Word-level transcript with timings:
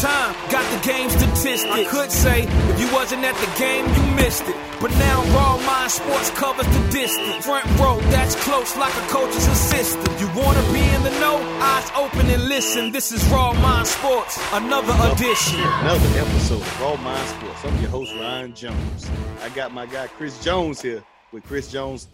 time, 0.00 0.34
got 0.50 0.64
the 0.70 0.86
game 0.86 1.10
statistics. 1.10 1.64
I 1.64 1.84
could 1.84 2.10
say 2.10 2.42
if 2.42 2.80
you 2.80 2.92
wasn't 2.92 3.24
at 3.24 3.34
the 3.34 3.50
game, 3.58 3.84
you 3.94 4.14
missed 4.14 4.46
it. 4.46 4.54
But 4.80 4.92
now 4.92 5.24
Raw 5.34 5.58
Mind 5.66 5.90
Sports 5.90 6.30
covers 6.30 6.66
the 6.66 6.82
distance. 6.90 7.44
Front 7.44 7.66
row, 7.78 7.98
that's 8.14 8.36
close 8.44 8.76
like 8.76 8.94
a 8.94 9.06
coach's 9.08 9.46
assistant. 9.48 10.08
You 10.20 10.28
wanna 10.36 10.62
be 10.72 10.82
in 10.94 11.02
the 11.02 11.10
know? 11.18 11.36
Eyes 11.60 11.90
open 11.96 12.30
and 12.30 12.48
listen. 12.48 12.92
This 12.92 13.10
is 13.10 13.24
Raw 13.26 13.52
Mind 13.54 13.88
Sports, 13.88 14.38
another 14.52 14.94
edition. 15.12 15.60
Another 15.60 16.20
episode 16.20 16.62
of 16.62 16.80
Raw 16.80 16.96
Mind 16.96 17.28
Sports. 17.28 17.64
I'm 17.64 17.80
your 17.80 17.90
host, 17.90 18.14
Ryan 18.14 18.54
Jones. 18.54 19.10
I 19.42 19.48
got 19.50 19.72
my 19.72 19.86
guy 19.86 20.06
Chris 20.06 20.42
Jones 20.44 20.80
here 20.80 21.02
with 21.32 21.42
Chris 21.44 21.72
Jones 21.72 22.08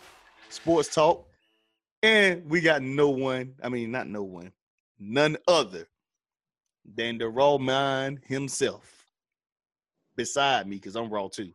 Sports 0.48 0.94
Talk. 0.94 1.26
And 2.02 2.48
we 2.48 2.60
got 2.60 2.82
no 2.82 3.08
one, 3.10 3.54
I 3.62 3.68
mean, 3.68 3.90
not 3.90 4.06
no 4.06 4.22
one, 4.22 4.52
none 4.98 5.36
other 5.48 5.86
than 6.94 7.18
the 7.18 7.28
raw 7.28 7.58
mind 7.58 8.20
himself 8.26 9.06
beside 10.16 10.66
me, 10.66 10.76
because 10.76 10.96
I'm 10.96 11.10
raw 11.10 11.28
too. 11.28 11.52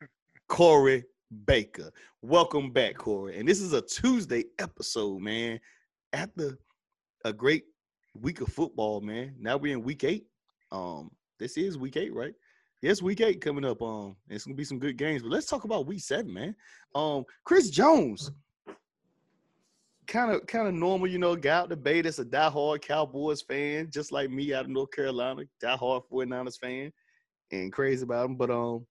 Corey 0.48 1.04
Baker. 1.46 1.90
Welcome 2.22 2.72
back, 2.72 2.96
Corey. 2.96 3.38
And 3.38 3.48
this 3.48 3.60
is 3.60 3.72
a 3.72 3.82
Tuesday 3.82 4.44
episode, 4.58 5.20
man. 5.20 5.60
After 6.12 6.58
a 7.24 7.32
great 7.32 7.64
week 8.14 8.40
of 8.40 8.48
football, 8.48 9.00
man. 9.00 9.34
Now 9.38 9.56
we're 9.56 9.76
in 9.76 9.82
week 9.82 10.04
eight. 10.04 10.26
Um, 10.72 11.10
this 11.38 11.56
is 11.56 11.78
week 11.78 11.96
eight, 11.96 12.12
right? 12.14 12.34
Yes, 12.82 13.02
week 13.02 13.20
eight 13.20 13.40
coming 13.40 13.64
up. 13.64 13.82
Um, 13.82 14.16
it's 14.28 14.44
gonna 14.44 14.56
be 14.56 14.64
some 14.64 14.78
good 14.78 14.96
games, 14.96 15.22
but 15.22 15.30
let's 15.30 15.46
talk 15.46 15.64
about 15.64 15.86
week 15.86 16.00
seven, 16.00 16.32
man. 16.32 16.56
Um, 16.94 17.24
Chris 17.44 17.70
Jones, 17.70 18.30
kind 20.10 20.32
of 20.32 20.46
kind 20.46 20.68
of 20.68 20.74
normal, 20.74 21.06
you 21.06 21.18
know, 21.18 21.36
guy 21.36 21.50
out 21.50 21.68
the 21.68 21.76
bay 21.76 22.02
that's 22.02 22.18
a 22.18 22.24
diehard 22.24 22.82
Cowboys 22.82 23.40
fan, 23.40 23.88
just 23.90 24.12
like 24.12 24.28
me 24.28 24.52
out 24.52 24.64
of 24.64 24.70
North 24.70 24.90
Carolina, 24.90 25.44
diehard 25.62 26.02
49ers 26.12 26.58
fan, 26.58 26.92
and 27.52 27.72
crazy 27.72 28.02
about 28.02 28.24
them. 28.24 28.36
But 28.36 28.50
um, 28.50 28.84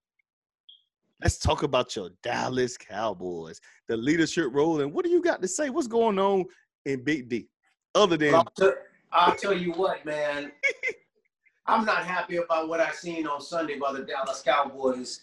let's 1.22 1.38
talk 1.38 1.64
about 1.64 1.96
your 1.96 2.10
Dallas 2.24 2.78
Cowboys, 2.78 3.60
the 3.88 3.98
leadership 3.98 4.48
role, 4.52 4.82
and 4.82 4.94
what 4.94 5.06
do 5.06 5.12
you 5.12 5.22
got 5.22 5.42
to 5.42 5.48
say? 5.48 5.70
What's 5.70 5.88
going 5.88 6.18
on 6.18 6.46
in 6.86 7.04
Big 7.04 7.30
D? 7.30 7.48
Other 7.94 8.18
than 8.18 8.36
I'll, 8.36 8.46
t- 8.58 8.72
I'll 9.12 9.36
tell 9.36 9.54
you 9.54 9.74
what, 9.74 10.04
man. 10.06 10.52
I'm 11.66 11.86
not 11.86 12.04
happy 12.04 12.38
about 12.38 12.68
what 12.68 12.80
I 12.80 12.92
seen 12.92 13.28
on 13.28 13.42
Sunday 13.42 13.78
by 13.78 13.94
the 13.94 14.00
Dallas 14.00 14.42
Cowboys. 14.42 15.22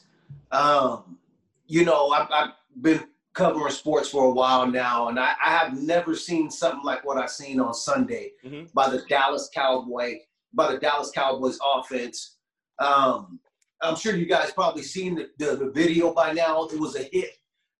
Um, 0.52 1.18
you 1.66 1.84
know, 1.84 2.10
I've, 2.10 2.28
I've, 2.30 2.50
been 2.80 3.02
covering 3.36 3.70
sports 3.70 4.08
for 4.08 4.24
a 4.24 4.32
while 4.32 4.66
now, 4.66 5.08
and 5.08 5.20
I, 5.20 5.34
I, 5.44 5.50
have 5.50 5.80
never 5.80 6.16
seen 6.16 6.50
something 6.50 6.82
like 6.82 7.04
what 7.04 7.18
I 7.18 7.26
seen 7.26 7.60
on 7.60 7.74
Sunday 7.74 8.30
mm-hmm. 8.44 8.66
by 8.74 8.88
the 8.88 9.04
Dallas 9.10 9.50
Cowboy, 9.54 10.20
by 10.54 10.72
the 10.72 10.78
Dallas 10.78 11.10
Cowboys 11.14 11.58
offense. 11.74 12.38
Um, 12.78 13.38
I'm 13.82 13.94
sure 13.94 14.16
you 14.16 14.24
guys 14.24 14.52
probably 14.52 14.82
seen 14.82 15.14
the, 15.16 15.28
the, 15.38 15.56
the, 15.56 15.70
video 15.70 16.14
by 16.14 16.32
now. 16.32 16.64
It 16.64 16.80
was 16.80 16.96
a 16.96 17.02
hit 17.12 17.30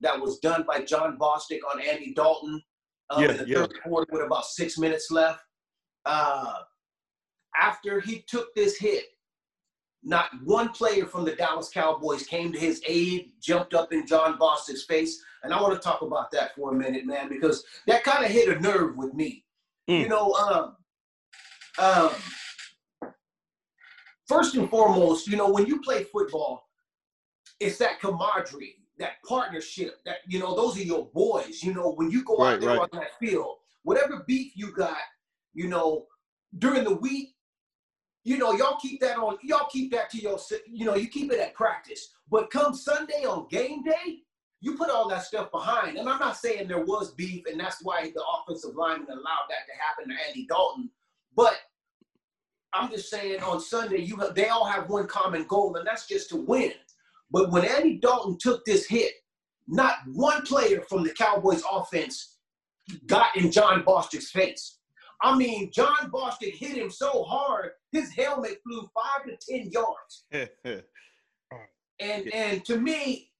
that 0.02 0.20
was 0.20 0.38
done 0.40 0.64
by 0.68 0.82
Jon 0.82 1.18
Bostic 1.18 1.60
on 1.72 1.80
Andy 1.80 2.12
Dalton 2.12 2.62
um, 3.08 3.22
yeah, 3.22 3.30
in 3.30 3.36
the 3.38 3.48
yeah. 3.48 3.56
third 3.56 3.74
quarter 3.82 4.12
with 4.12 4.26
about 4.26 4.44
six 4.44 4.76
minutes 4.76 5.10
left. 5.10 5.40
Uh, 6.04 6.52
after 7.58 8.00
he 8.00 8.24
took 8.28 8.54
this 8.54 8.76
hit, 8.78 9.04
not 10.06 10.30
one 10.44 10.68
player 10.68 11.04
from 11.04 11.24
the 11.24 11.34
Dallas 11.34 11.68
Cowboys 11.68 12.24
came 12.26 12.52
to 12.52 12.58
his 12.58 12.80
aid, 12.86 13.32
jumped 13.42 13.74
up 13.74 13.92
in 13.92 14.06
Jon 14.06 14.38
Bostic's 14.38 14.84
face. 14.84 15.20
And 15.42 15.52
I 15.52 15.60
want 15.60 15.74
to 15.74 15.80
talk 15.80 16.02
about 16.02 16.30
that 16.30 16.54
for 16.54 16.72
a 16.72 16.74
minute, 16.74 17.04
man, 17.04 17.28
because 17.28 17.64
that 17.88 18.04
kind 18.04 18.24
of 18.24 18.30
hit 18.30 18.48
a 18.48 18.60
nerve 18.60 18.96
with 18.96 19.14
me. 19.14 19.44
Mm. 19.90 20.02
You 20.02 20.08
know, 20.08 20.32
um, 20.34 20.76
um, 21.78 23.10
first 24.28 24.54
and 24.54 24.70
foremost, 24.70 25.26
you 25.26 25.36
know, 25.36 25.50
when 25.50 25.66
you 25.66 25.80
play 25.80 26.04
football, 26.04 26.68
it's 27.58 27.78
that 27.78 28.00
camaraderie, 28.00 28.76
that 28.98 29.14
partnership, 29.28 29.98
that, 30.04 30.18
you 30.28 30.38
know, 30.38 30.54
those 30.54 30.78
are 30.78 30.82
your 30.82 31.06
boys. 31.14 31.64
You 31.64 31.74
know, 31.74 31.94
when 31.94 32.12
you 32.12 32.22
go 32.22 32.36
right, 32.36 32.54
out 32.54 32.60
there 32.60 32.70
right. 32.70 32.78
on 32.78 32.88
that 32.92 33.18
field, 33.18 33.56
whatever 33.82 34.22
beef 34.24 34.52
you 34.54 34.70
got, 34.70 34.98
you 35.52 35.66
know, 35.66 36.06
during 36.58 36.84
the 36.84 36.94
week, 36.94 37.35
you 38.26 38.38
know, 38.38 38.52
y'all 38.54 38.76
keep 38.82 39.00
that 39.00 39.18
on, 39.18 39.38
y'all 39.40 39.68
keep 39.70 39.92
that 39.92 40.10
to 40.10 40.18
your, 40.18 40.36
you 40.68 40.84
know, 40.84 40.96
you 40.96 41.06
keep 41.06 41.30
it 41.32 41.38
at 41.38 41.54
practice. 41.54 42.08
But 42.28 42.50
come 42.50 42.74
Sunday 42.74 43.24
on 43.24 43.46
game 43.48 43.84
day, 43.84 44.18
you 44.60 44.76
put 44.76 44.90
all 44.90 45.08
that 45.10 45.22
stuff 45.22 45.52
behind. 45.52 45.96
And 45.96 46.08
I'm 46.08 46.18
not 46.18 46.36
saying 46.36 46.66
there 46.66 46.84
was 46.84 47.14
beef, 47.14 47.44
and 47.46 47.60
that's 47.60 47.84
why 47.84 48.10
the 48.12 48.22
offensive 48.34 48.74
lineman 48.74 49.10
allowed 49.10 49.46
that 49.48 49.66
to 49.68 49.72
happen 49.80 50.08
to 50.08 50.26
Andy 50.26 50.44
Dalton. 50.48 50.90
But 51.36 51.54
I'm 52.72 52.90
just 52.90 53.10
saying 53.10 53.44
on 53.44 53.60
Sunday, 53.60 53.98
you 53.98 54.16
have, 54.16 54.34
they 54.34 54.48
all 54.48 54.64
have 54.64 54.90
one 54.90 55.06
common 55.06 55.44
goal, 55.44 55.76
and 55.76 55.86
that's 55.86 56.08
just 56.08 56.28
to 56.30 56.36
win. 56.36 56.72
But 57.30 57.52
when 57.52 57.64
Andy 57.64 57.98
Dalton 57.98 58.38
took 58.40 58.64
this 58.64 58.86
hit, 58.86 59.12
not 59.68 59.98
one 60.12 60.42
player 60.42 60.80
from 60.88 61.04
the 61.04 61.10
Cowboys 61.10 61.62
offense 61.70 62.38
got 63.06 63.36
in 63.36 63.52
Jon 63.52 63.84
Bostic's 63.84 64.32
face. 64.32 64.75
I 65.22 65.36
mean, 65.36 65.70
Jon 65.72 66.10
Bostic 66.12 66.54
hit 66.54 66.76
him 66.76 66.90
so 66.90 67.22
hard, 67.24 67.70
his 67.92 68.12
helmet 68.12 68.58
flew 68.62 68.88
five 68.94 69.26
to 69.26 69.36
ten 69.48 69.70
yards. 69.70 70.24
and 72.00 72.34
and 72.34 72.64
to 72.64 72.78
me, 72.78 73.30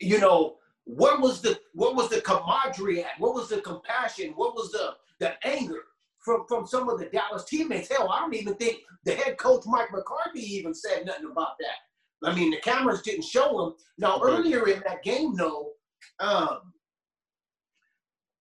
you 0.00 0.18
know, 0.18 0.56
what 0.84 1.20
was 1.20 1.40
the 1.40 1.58
what 1.74 1.96
was 1.96 2.08
the 2.08 2.20
camaraderie 2.20 3.04
at? 3.04 3.18
What 3.18 3.34
was 3.34 3.48
the 3.48 3.60
compassion? 3.60 4.32
What 4.36 4.54
was 4.54 4.72
the 4.72 4.94
the 5.18 5.34
anger 5.46 5.82
from 6.24 6.44
from 6.48 6.66
some 6.66 6.88
of 6.88 6.98
the 6.98 7.06
Dallas 7.06 7.44
teammates? 7.44 7.90
Hell, 7.90 8.10
I 8.10 8.20
don't 8.20 8.34
even 8.34 8.54
think 8.54 8.80
the 9.04 9.14
head 9.14 9.38
coach 9.38 9.64
Mike 9.66 9.92
McCarthy 9.92 10.40
even 10.40 10.74
said 10.74 11.06
nothing 11.06 11.30
about 11.30 11.54
that. 11.60 12.28
I 12.28 12.34
mean, 12.34 12.50
the 12.50 12.58
cameras 12.58 13.02
didn't 13.02 13.24
show 13.24 13.66
him. 13.66 13.74
Now, 13.98 14.20
earlier 14.22 14.68
in 14.68 14.82
that 14.86 15.02
game, 15.02 15.34
though, 15.34 15.72
um, 16.18 16.72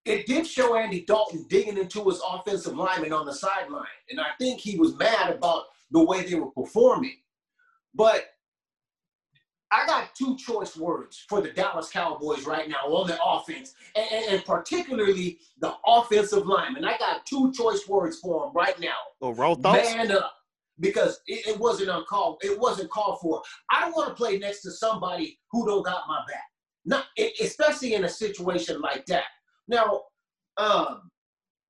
it 0.09 0.25
did 0.25 0.47
show 0.47 0.75
Andy 0.75 1.01
Dalton 1.05 1.45
digging 1.49 1.77
into 1.77 2.03
his 2.05 2.21
offensive 2.27 2.75
lineman 2.75 3.13
on 3.13 3.25
the 3.25 3.33
sideline. 3.33 3.85
And 4.09 4.19
I 4.19 4.29
think 4.39 4.59
he 4.59 4.77
was 4.77 4.95
mad 4.95 5.31
about 5.31 5.65
the 5.91 6.03
way 6.03 6.23
they 6.23 6.35
were 6.35 6.51
performing. 6.51 7.17
But 7.93 8.25
I 9.71 9.85
got 9.85 10.15
two 10.15 10.35
choice 10.35 10.75
words 10.75 11.23
for 11.29 11.41
the 11.41 11.51
Dallas 11.51 11.91
Cowboys 11.91 12.45
right 12.45 12.67
now 12.67 12.87
on 12.87 13.07
the 13.07 13.19
offense, 13.23 13.75
and, 13.95 14.25
and, 14.25 14.45
particularly 14.45 15.39
the 15.59 15.73
offensive 15.85 16.47
lineman. 16.47 16.85
I 16.85 16.97
got 16.97 17.25
two 17.27 17.51
choice 17.53 17.87
words 17.87 18.17
for 18.17 18.45
them 18.45 18.53
right 18.55 18.79
now. 18.79 18.97
Oh, 19.21 19.33
raw 19.33 19.53
thoughts? 19.53 19.93
Man 19.93 20.11
up. 20.11 20.33
Because 20.79 21.19
it, 21.27 21.45
it 21.45 21.59
wasn't 21.59 21.89
uncalled, 21.89 22.39
it 22.41 22.57
wasn't 22.59 22.89
called 22.89 23.19
for. 23.21 23.43
I 23.69 23.81
don't 23.81 23.95
want 23.95 24.09
to 24.09 24.15
play 24.15 24.39
next 24.39 24.61
to 24.61 24.71
somebody 24.71 25.37
who 25.51 25.67
don't 25.67 25.85
got 25.85 26.07
my 26.07 26.19
back. 26.27 26.43
Not 26.85 27.05
especially 27.39 27.93
in 27.93 28.05
a 28.05 28.09
situation 28.09 28.81
like 28.81 29.05
that. 29.07 29.25
Now, 29.69 30.01
um, 30.57 31.11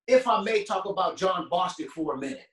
if 0.08 0.26
I 0.26 0.42
may 0.42 0.64
talk 0.64 0.86
about 0.86 1.16
Jon 1.16 1.48
Bostic 1.50 1.88
for 1.88 2.14
a 2.14 2.18
minute. 2.18 2.46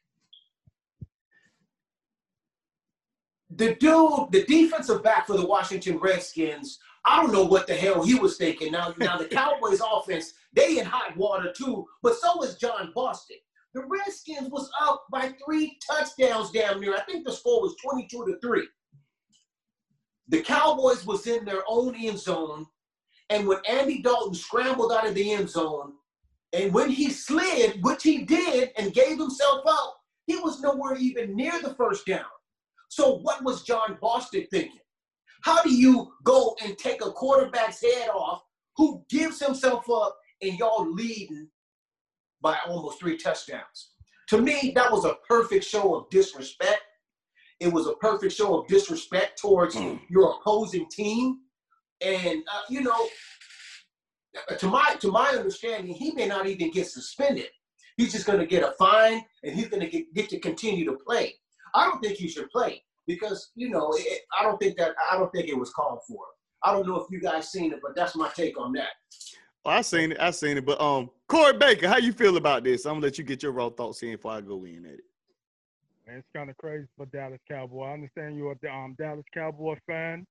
The 3.49 3.75
dude, 3.75 4.31
the 4.31 4.43
defensive 4.45 5.01
back 5.01 5.25
for 5.25 5.37
the 5.37 5.45
Washington 5.45 5.97
Redskins, 5.99 6.79
I 7.05 7.21
don't 7.21 7.31
know 7.31 7.45
what 7.45 7.65
the 7.65 7.73
hell 7.73 8.03
he 8.03 8.15
was 8.15 8.35
thinking. 8.35 8.73
Now, 8.73 8.93
now 8.99 9.17
the 9.17 9.25
Cowboys 9.25 9.81
offense, 9.81 10.33
they 10.51 10.79
in 10.79 10.85
hot 10.85 11.15
water 11.15 11.53
too, 11.55 11.85
but 12.03 12.15
so 12.17 12.43
is 12.43 12.57
Jon 12.57 12.91
Bostic. 12.93 13.41
The 13.73 13.85
Redskins 13.85 14.49
was 14.49 14.69
up 14.81 15.05
by 15.09 15.33
three 15.45 15.79
touchdowns 15.89 16.51
down 16.51 16.81
there. 16.81 16.93
I 16.95 17.01
think 17.01 17.25
the 17.25 17.31
score 17.31 17.61
was 17.61 17.75
22 17.81 18.25
to 18.25 18.39
3. 18.39 18.67
The 20.27 20.41
Cowboys 20.41 21.05
was 21.05 21.25
in 21.25 21.45
their 21.45 21.63
own 21.67 21.95
end 21.95 22.19
zone 22.19 22.65
and 23.29 23.47
when 23.47 23.59
Andy 23.67 24.01
Dalton 24.01 24.33
scrambled 24.33 24.91
out 24.91 25.07
of 25.07 25.15
the 25.15 25.33
end 25.33 25.49
zone, 25.49 25.93
and 26.53 26.73
when 26.73 26.89
he 26.89 27.09
slid, 27.09 27.83
which 27.83 28.03
he 28.03 28.23
did, 28.23 28.71
and 28.77 28.93
gave 28.93 29.17
himself 29.17 29.63
up, 29.67 29.97
he 30.27 30.37
was 30.37 30.61
nowhere 30.61 30.95
even 30.95 31.35
near 31.35 31.61
the 31.61 31.75
first 31.75 32.05
down. 32.05 32.25
So 32.89 33.17
what 33.19 33.43
was 33.43 33.63
Jon 33.63 33.97
Bostic 34.01 34.47
thinking? 34.49 34.79
How 35.43 35.61
do 35.61 35.73
you 35.73 36.11
go 36.23 36.55
and 36.63 36.77
take 36.77 37.05
a 37.05 37.11
quarterback's 37.11 37.81
head 37.81 38.09
off 38.09 38.41
who 38.75 39.03
gives 39.09 39.39
himself 39.39 39.89
up 39.89 40.17
and 40.41 40.57
y'all 40.57 40.91
leading 40.91 41.49
by 42.41 42.57
almost 42.65 42.99
three 42.99 43.17
touchdowns? 43.17 43.91
To 44.29 44.41
me, 44.41 44.71
that 44.75 44.91
was 44.91 45.05
a 45.05 45.15
perfect 45.27 45.63
show 45.65 45.95
of 45.95 46.09
disrespect. 46.09 46.81
It 47.59 47.71
was 47.71 47.87
a 47.87 47.93
perfect 47.93 48.33
show 48.33 48.59
of 48.59 48.67
disrespect 48.67 49.39
towards 49.39 49.75
mm. 49.75 49.99
your 50.09 50.35
opposing 50.35 50.87
team. 50.89 51.39
And 52.01 52.43
uh, 52.53 52.61
you 52.69 52.81
know, 52.81 53.07
to 54.57 54.67
my 54.67 54.95
to 54.99 55.11
my 55.11 55.29
understanding, 55.29 55.93
he 55.93 56.11
may 56.11 56.27
not 56.27 56.47
even 56.47 56.71
get 56.71 56.87
suspended. 56.87 57.47
He's 57.97 58.11
just 58.11 58.27
going 58.27 58.39
to 58.39 58.45
get 58.45 58.63
a 58.63 58.73
fine, 58.77 59.23
and 59.43 59.55
he's 59.55 59.69
going 59.69 59.81
to 59.81 59.89
get, 59.89 60.13
get 60.13 60.29
to 60.29 60.39
continue 60.39 60.85
to 60.85 60.97
play. 60.97 61.33
I 61.73 61.85
don't 61.85 61.99
think 61.99 62.17
he 62.17 62.27
should 62.27 62.49
play 62.51 62.83
because 63.07 63.51
you 63.55 63.69
know 63.69 63.91
it, 63.95 64.21
I 64.39 64.43
don't 64.43 64.59
think 64.59 64.77
that 64.77 64.91
I 65.11 65.17
don't 65.17 65.31
think 65.31 65.47
it 65.47 65.57
was 65.57 65.71
called 65.71 65.99
for. 66.07 66.19
I 66.63 66.71
don't 66.71 66.87
know 66.87 66.97
if 66.97 67.07
you 67.09 67.19
guys 67.19 67.51
seen 67.51 67.71
it, 67.71 67.79
but 67.81 67.95
that's 67.95 68.15
my 68.15 68.29
take 68.35 68.59
on 68.59 68.73
that. 68.73 68.89
Well, 69.65 69.77
I 69.77 69.81
seen 69.81 70.11
it. 70.11 70.19
I 70.19 70.31
seen 70.31 70.57
it. 70.57 70.65
But 70.65 70.79
um, 70.79 71.09
Corey 71.27 71.53
Baker, 71.53 71.87
how 71.87 71.97
you 71.97 72.13
feel 72.13 72.37
about 72.37 72.63
this? 72.63 72.85
I'm 72.85 72.95
gonna 72.95 73.05
let 73.05 73.17
you 73.17 73.23
get 73.23 73.43
your 73.43 73.51
raw 73.51 73.69
thoughts 73.69 74.01
in 74.03 74.11
before 74.11 74.31
I 74.31 74.41
go 74.41 74.63
in 74.65 74.85
at 74.85 74.93
it. 74.93 74.99
Man, 76.07 76.17
it's 76.17 76.27
kind 76.35 76.49
of 76.49 76.57
crazy 76.57 76.87
for 76.95 77.05
Dallas 77.07 77.39
Cowboy. 77.49 77.85
I 77.85 77.93
understand 77.93 78.37
you're 78.37 78.55
a 78.63 78.73
um, 78.73 78.95
Dallas 78.97 79.25
Cowboy 79.33 79.75
fan, 79.85 80.25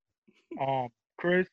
um, 0.60 0.88
Chris. 1.18 1.46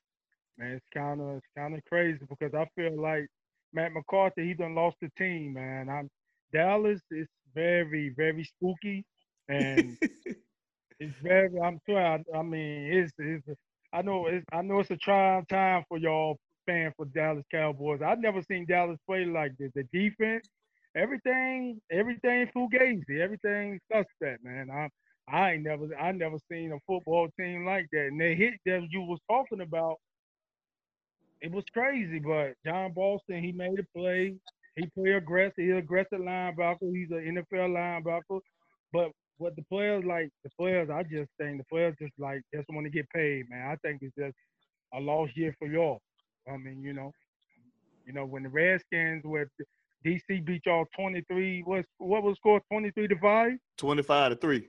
Man, 0.57 0.71
it's 0.73 0.85
kind 0.93 1.21
of 1.21 1.37
it's 1.37 1.47
kind 1.57 1.75
of 1.75 1.83
crazy 1.85 2.19
because 2.29 2.53
I 2.53 2.67
feel 2.75 2.99
like 3.01 3.27
Matt 3.73 3.93
McCarthy 3.93 4.47
he 4.47 4.53
done 4.53 4.75
lost 4.75 4.97
the 5.01 5.09
team. 5.17 5.53
Man, 5.53 5.89
I'm 5.89 6.09
Dallas 6.53 7.01
is 7.11 7.27
very 7.55 8.13
very 8.15 8.43
spooky 8.43 9.03
and 9.49 9.97
it's 10.99 11.15
very. 11.21 11.49
I'm 11.61 11.79
sure. 11.87 11.99
I, 12.01 12.23
I 12.35 12.41
mean, 12.43 12.93
it's 12.93 13.13
it's. 13.17 13.45
I 13.93 14.01
know 14.01 14.27
it's 14.27 14.45
I 14.51 14.61
know 14.61 14.79
it's 14.79 14.91
a 14.91 14.97
trying 14.97 15.45
time 15.47 15.83
for 15.89 15.97
y'all 15.97 16.37
fan 16.65 16.93
for 16.97 17.05
Dallas 17.05 17.45
Cowboys. 17.51 18.01
I've 18.01 18.19
never 18.19 18.41
seen 18.43 18.65
Dallas 18.67 18.99
play 19.07 19.25
like 19.25 19.53
this. 19.57 19.71
The 19.75 19.83
defense 19.93 20.47
everything, 20.95 21.79
everything 21.91 22.47
fugazi, 22.55 23.19
everything 23.19 23.79
suspect, 23.91 24.43
man. 24.43 24.69
I 24.71 24.89
I 25.27 25.53
ain't 25.53 25.63
never 25.63 25.87
I 25.99 26.11
never 26.11 26.37
seen 26.51 26.71
a 26.71 26.79
football 26.87 27.29
team 27.39 27.65
like 27.65 27.87
that. 27.91 28.07
And 28.07 28.19
they 28.19 28.35
hit 28.35 28.55
that 28.65 28.87
you 28.91 29.01
was 29.01 29.19
talking 29.29 29.61
about. 29.61 29.97
It 31.43 31.51
was 31.51 31.65
crazy, 31.73 32.19
but 32.19 32.53
John 32.65 32.93
Boston, 32.93 33.43
he 33.43 33.51
made 33.51 33.77
a 33.77 33.97
play. 33.97 34.35
He 34.77 34.87
play 34.97 35.11
aggressive. 35.11 35.53
He's 35.57 35.75
aggressive 35.75 36.19
linebacker. 36.19 36.89
He's 36.91 37.11
an 37.11 37.43
NFL 37.51 37.69
linebacker. 37.69 38.39
But 38.93 39.11
what 39.37 39.55
the 39.57 39.63
players 39.63 40.05
like, 40.05 40.29
the 40.45 40.49
players, 40.57 40.89
I 40.89 41.03
just 41.03 41.29
think 41.37 41.57
the 41.57 41.65
players 41.69 41.95
just 42.01 42.13
like 42.17 42.41
just 42.55 42.69
want 42.69 42.85
to 42.85 42.89
get 42.89 43.09
paid, 43.09 43.49
man. 43.49 43.67
I 43.67 43.75
think 43.85 44.01
it's 44.01 44.15
just 44.17 44.35
a 44.93 45.01
lost 45.01 45.35
year 45.35 45.53
for 45.59 45.67
y'all. 45.67 45.99
I 46.51 46.55
mean, 46.55 46.81
you 46.81 46.93
know, 46.93 47.11
you 48.05 48.13
know 48.13 48.25
when 48.25 48.43
the 48.43 48.49
Redskins 48.49 49.23
with 49.25 49.49
DC 50.05 50.45
beat 50.45 50.65
y'all 50.65 50.85
23. 50.95 51.63
What 51.65 51.85
what 51.97 52.23
was 52.23 52.37
score 52.37 52.61
23 52.71 53.07
to 53.09 53.17
5? 53.19 53.51
25 53.77 54.31
to 54.31 54.35
3. 54.37 54.67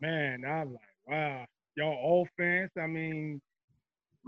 Man, 0.00 0.44
I'm 0.44 0.72
like, 0.72 0.80
wow. 1.08 1.44
Y'all 1.76 2.22
offense. 2.22 2.70
I 2.80 2.86
mean, 2.86 3.40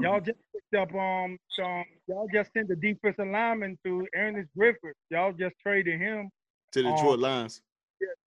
y'all 0.00 0.20
just 0.20 0.38
picked 0.52 0.74
up 0.74 0.94
um 0.94 1.38
some 1.50 1.84
y'all 2.06 2.28
just 2.32 2.52
sent 2.52 2.68
the 2.68 2.76
defensive 2.76 3.26
lineman 3.26 3.78
to 3.84 4.06
Ernest 4.14 4.48
Griffith. 4.56 4.96
Y'all 5.10 5.32
just 5.32 5.54
traded 5.60 6.00
him 6.00 6.30
to 6.72 6.82
the 6.82 6.90
Detroit 6.90 7.14
um, 7.14 7.20
Lions. 7.20 7.62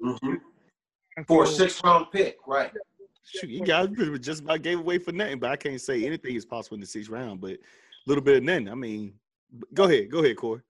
Mm-hmm. 0.04 0.34
For 1.28 1.44
a 1.44 1.48
six 1.48 1.82
round 1.84 2.08
pick, 2.12 2.38
right. 2.48 2.72
Shoot, 3.24 3.50
you 3.50 3.64
guys 3.64 3.88
just 4.20 4.42
about 4.42 4.62
gave 4.64 4.80
away 4.80 4.98
for 4.98 5.12
nothing, 5.12 5.40
but 5.40 5.52
I 5.52 5.56
can't 5.56 5.80
say 5.80 6.06
anything 6.06 6.36
is 6.36 6.46
possible 6.46 6.76
in 6.76 6.82
the 6.82 6.88
sixth 6.88 7.10
round, 7.10 7.40
but 7.40 7.52
a 7.52 7.58
little 8.08 8.24
bit 8.24 8.38
of 8.38 8.44
nothing. 8.44 8.68
I 8.68 8.74
mean, 8.74 9.14
Go 9.74 9.86
ahead. 9.86 10.10
Go 10.10 10.20
ahead, 10.24 10.38
Corey. 10.38 10.62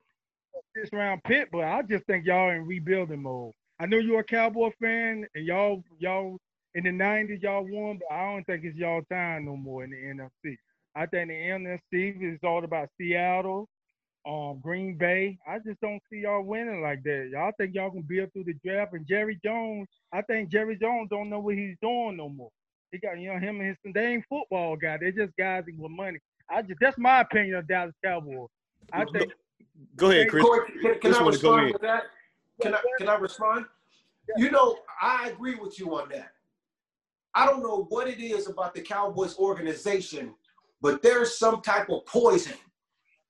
This 0.75 0.89
round 0.93 1.21
pit, 1.23 1.49
but 1.51 1.63
I 1.63 1.81
just 1.81 2.05
think 2.05 2.25
y'all 2.25 2.51
in 2.51 2.65
rebuilding 2.65 3.21
mode. 3.21 3.53
I 3.79 3.85
know 3.85 3.97
you're 3.97 4.21
a 4.21 4.23
Cowboy 4.23 4.71
fan, 4.81 5.27
and 5.35 5.45
y'all 5.45 5.83
y'all 5.99 6.37
in 6.75 6.85
the 6.85 6.91
'90s 6.91 7.41
y'all 7.41 7.67
won, 7.69 7.99
but 7.99 8.15
I 8.15 8.31
don't 8.31 8.45
think 8.45 8.63
it's 8.63 8.77
y'all 8.77 9.01
time 9.11 9.45
no 9.45 9.57
more 9.57 9.83
in 9.83 9.91
the 9.91 9.97
NFC. 9.97 10.55
I 10.95 11.05
think 11.05 11.29
the 11.29 11.33
NFC 11.33 12.33
is 12.33 12.39
all 12.43 12.63
about 12.63 12.89
Seattle, 12.99 13.69
um, 14.27 14.59
Green 14.61 14.97
Bay. 14.97 15.37
I 15.47 15.59
just 15.59 15.79
don't 15.81 16.01
see 16.11 16.19
y'all 16.19 16.43
winning 16.43 16.81
like 16.81 17.03
that. 17.03 17.29
Y'all 17.31 17.51
think 17.57 17.73
y'all 17.73 17.91
can 17.91 18.01
build 18.01 18.31
through 18.33 18.45
the 18.45 18.55
draft, 18.65 18.93
and 18.93 19.07
Jerry 19.07 19.39
Jones. 19.43 19.87
I 20.13 20.21
think 20.21 20.49
Jerry 20.49 20.77
Jones 20.77 21.09
don't 21.09 21.29
know 21.29 21.39
what 21.39 21.55
he's 21.55 21.77
doing 21.81 22.17
no 22.17 22.29
more. 22.29 22.49
He 22.91 22.97
got 22.97 23.17
you 23.19 23.33
know 23.33 23.39
him 23.39 23.61
and 23.61 23.69
his 23.69 23.93
they 23.93 24.07
ain't 24.07 24.25
football 24.27 24.75
guy. 24.75 24.97
They're 24.97 25.11
just 25.11 25.35
guys 25.37 25.63
with 25.65 25.91
money. 25.91 26.19
I 26.49 26.61
just 26.61 26.79
that's 26.81 26.97
my 26.97 27.21
opinion 27.21 27.55
of 27.55 27.67
Dallas 27.67 27.95
Cowboys. 28.03 28.49
I 28.91 29.05
think. 29.05 29.31
Go 29.95 30.11
ahead, 30.11 30.29
Chris. 30.29 30.43
Corey, 30.43 30.71
can, 30.81 30.99
can 30.99 31.13
I 31.15 31.25
respond 31.25 31.73
with 31.73 31.81
that? 31.81 32.03
Can 32.61 32.75
I 32.75 32.81
can 32.97 33.07
I 33.07 33.15
respond? 33.15 33.65
You 34.37 34.51
know, 34.51 34.77
I 35.01 35.29
agree 35.29 35.55
with 35.55 35.79
you 35.79 35.97
on 35.97 36.09
that. 36.09 36.33
I 37.33 37.45
don't 37.45 37.63
know 37.63 37.85
what 37.89 38.07
it 38.07 38.19
is 38.19 38.47
about 38.47 38.75
the 38.75 38.81
Cowboys 38.81 39.37
organization, 39.37 40.33
but 40.81 41.01
there's 41.01 41.37
some 41.37 41.61
type 41.61 41.89
of 41.89 42.05
poison 42.05 42.57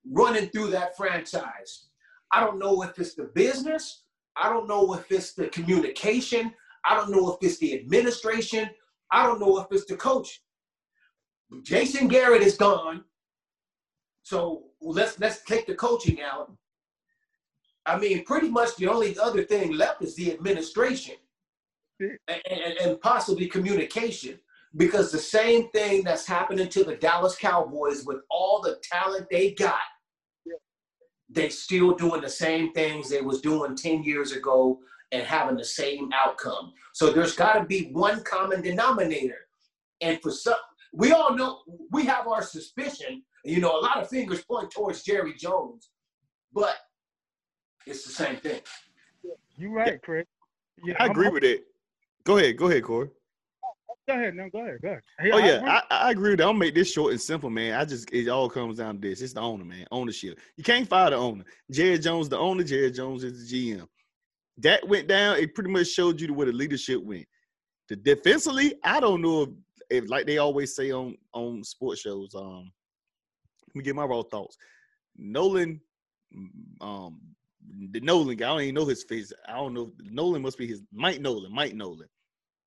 running 0.09 0.49
through 0.49 0.67
that 0.67 0.95
franchise. 0.97 1.87
I 2.31 2.39
don't 2.39 2.59
know 2.59 2.81
if 2.83 2.97
it's 2.97 3.15
the 3.15 3.25
business. 3.35 4.03
I 4.37 4.49
don't 4.49 4.67
know 4.67 4.93
if 4.93 5.11
it's 5.11 5.33
the 5.33 5.47
communication. 5.47 6.53
I 6.85 6.95
don't 6.95 7.11
know 7.11 7.33
if 7.33 7.37
it's 7.41 7.59
the 7.59 7.73
administration. 7.77 8.69
I 9.11 9.25
don't 9.25 9.39
know 9.39 9.59
if 9.59 9.67
it's 9.71 9.85
the 9.85 9.97
coach. 9.97 10.41
Jason 11.63 12.07
Garrett 12.07 12.41
is 12.41 12.55
gone. 12.55 13.03
So 14.23 14.63
let's 14.81 15.19
let's 15.19 15.43
take 15.43 15.67
the 15.67 15.75
coaching 15.75 16.21
out. 16.21 16.51
I 17.85 17.97
mean, 17.97 18.23
pretty 18.23 18.49
much 18.49 18.75
the 18.77 18.87
only 18.87 19.17
other 19.19 19.43
thing 19.43 19.73
left 19.73 20.01
is 20.01 20.15
the 20.15 20.31
administration 20.31 21.15
and, 21.99 22.19
and, 22.27 22.77
and, 22.81 23.01
possibly 23.01 23.47
communication. 23.47 24.39
Because 24.77 25.11
the 25.11 25.19
same 25.19 25.69
thing 25.69 26.03
that's 26.03 26.25
happening 26.25 26.69
to 26.69 26.83
the 26.83 26.95
Dallas 26.95 27.35
Cowboys 27.35 28.05
with 28.05 28.19
all 28.29 28.61
the 28.61 28.79
talent 28.83 29.27
they 29.29 29.51
got, 29.51 29.79
they 31.29 31.49
still 31.49 31.93
doing 31.95 32.21
the 32.21 32.29
same 32.29 32.71
things 32.73 33.09
they 33.09 33.21
was 33.21 33.41
doing 33.41 33.75
10 33.75 34.03
years 34.03 34.31
ago 34.31 34.79
and 35.11 35.23
having 35.23 35.57
the 35.57 35.65
same 35.65 36.09
outcome. 36.13 36.73
So 36.93 37.11
there's 37.11 37.35
got 37.35 37.53
to 37.53 37.65
be 37.65 37.89
one 37.91 38.23
common 38.23 38.61
denominator. 38.61 39.47
And 39.99 40.21
for 40.21 40.31
some, 40.31 40.55
we 40.93 41.11
all 41.11 41.35
know, 41.35 41.61
we 41.91 42.05
have 42.05 42.27
our 42.27 42.41
suspicion 42.41 43.23
you 43.43 43.59
know, 43.59 43.77
a 43.77 43.81
lot 43.81 43.97
of 43.97 44.09
fingers 44.09 44.43
point 44.43 44.71
towards 44.71 45.03
Jerry 45.03 45.33
Jones, 45.33 45.89
but 46.53 46.75
it's 47.85 48.05
the 48.05 48.11
same 48.11 48.37
thing. 48.37 48.61
You're 49.57 49.71
right, 49.71 50.01
Chris. 50.01 50.25
Yeah, 50.83 50.95
I 50.99 51.07
agree 51.07 51.29
with 51.29 51.43
it. 51.43 51.61
Go 52.23 52.37
ahead, 52.37 52.57
go 52.57 52.67
ahead, 52.67 52.83
Corey. 52.83 53.09
Go 54.07 54.15
ahead, 54.15 54.35
no, 54.35 54.49
go 54.49 54.59
ahead, 54.59 54.79
go 54.81 54.89
ahead. 54.89 55.01
oh 55.31 55.37
yeah, 55.37 55.81
I, 55.89 56.07
I, 56.07 56.11
agree 56.11 56.31
with 56.31 56.39
that. 56.39 56.45
I'll 56.45 56.53
make 56.53 56.73
this 56.73 56.91
short 56.91 57.11
and 57.11 57.21
simple, 57.21 57.51
man. 57.51 57.79
I 57.79 57.85
just 57.85 58.11
it 58.11 58.27
all 58.29 58.49
comes 58.49 58.77
down 58.77 58.95
to 58.95 59.01
this. 59.07 59.21
It's 59.21 59.33
the 59.33 59.41
owner, 59.41 59.63
man. 59.63 59.85
Ownership. 59.91 60.39
You 60.57 60.63
can't 60.63 60.87
fire 60.87 61.11
the 61.11 61.17
owner. 61.17 61.43
Jared 61.69 62.01
Jones, 62.01 62.27
the 62.27 62.37
owner. 62.37 62.63
Jared 62.63 62.95
Jones 62.95 63.23
is 63.23 63.49
the 63.49 63.75
GM. 63.75 63.87
That 64.57 64.87
went 64.87 65.07
down. 65.07 65.37
It 65.37 65.53
pretty 65.53 65.69
much 65.69 65.87
showed 65.87 66.19
you 66.19 66.33
where 66.33 66.47
the 66.47 66.51
leadership 66.51 67.01
went. 67.03 67.25
The 67.89 67.95
defensively, 67.95 68.73
I 68.83 68.99
don't 68.99 69.21
know 69.21 69.43
if, 69.43 69.49
if 69.89 70.09
like 70.09 70.25
they 70.25 70.39
always 70.39 70.75
say 70.75 70.91
on 70.91 71.15
on 71.33 71.63
sports 71.63 72.01
shows, 72.01 72.33
um, 72.33 72.71
let 73.67 73.75
me 73.75 73.83
get 73.83 73.95
my 73.95 74.05
raw 74.05 74.23
thoughts. 74.23 74.57
Nolan, 75.15 75.79
um, 76.79 77.19
the 77.91 77.99
Nolan 77.99 78.35
guy, 78.35 78.47
I 78.47 78.49
don't 78.49 78.61
even 78.61 78.75
know 78.75 78.85
his 78.85 79.03
face. 79.03 79.31
I 79.47 79.53
don't 79.53 79.73
know. 79.73 79.91
Nolan 80.01 80.41
must 80.41 80.57
be 80.57 80.67
his 80.67 80.81
Mike 80.91 81.21
Nolan. 81.21 81.53
Mike 81.53 81.75
Nolan. 81.75 82.07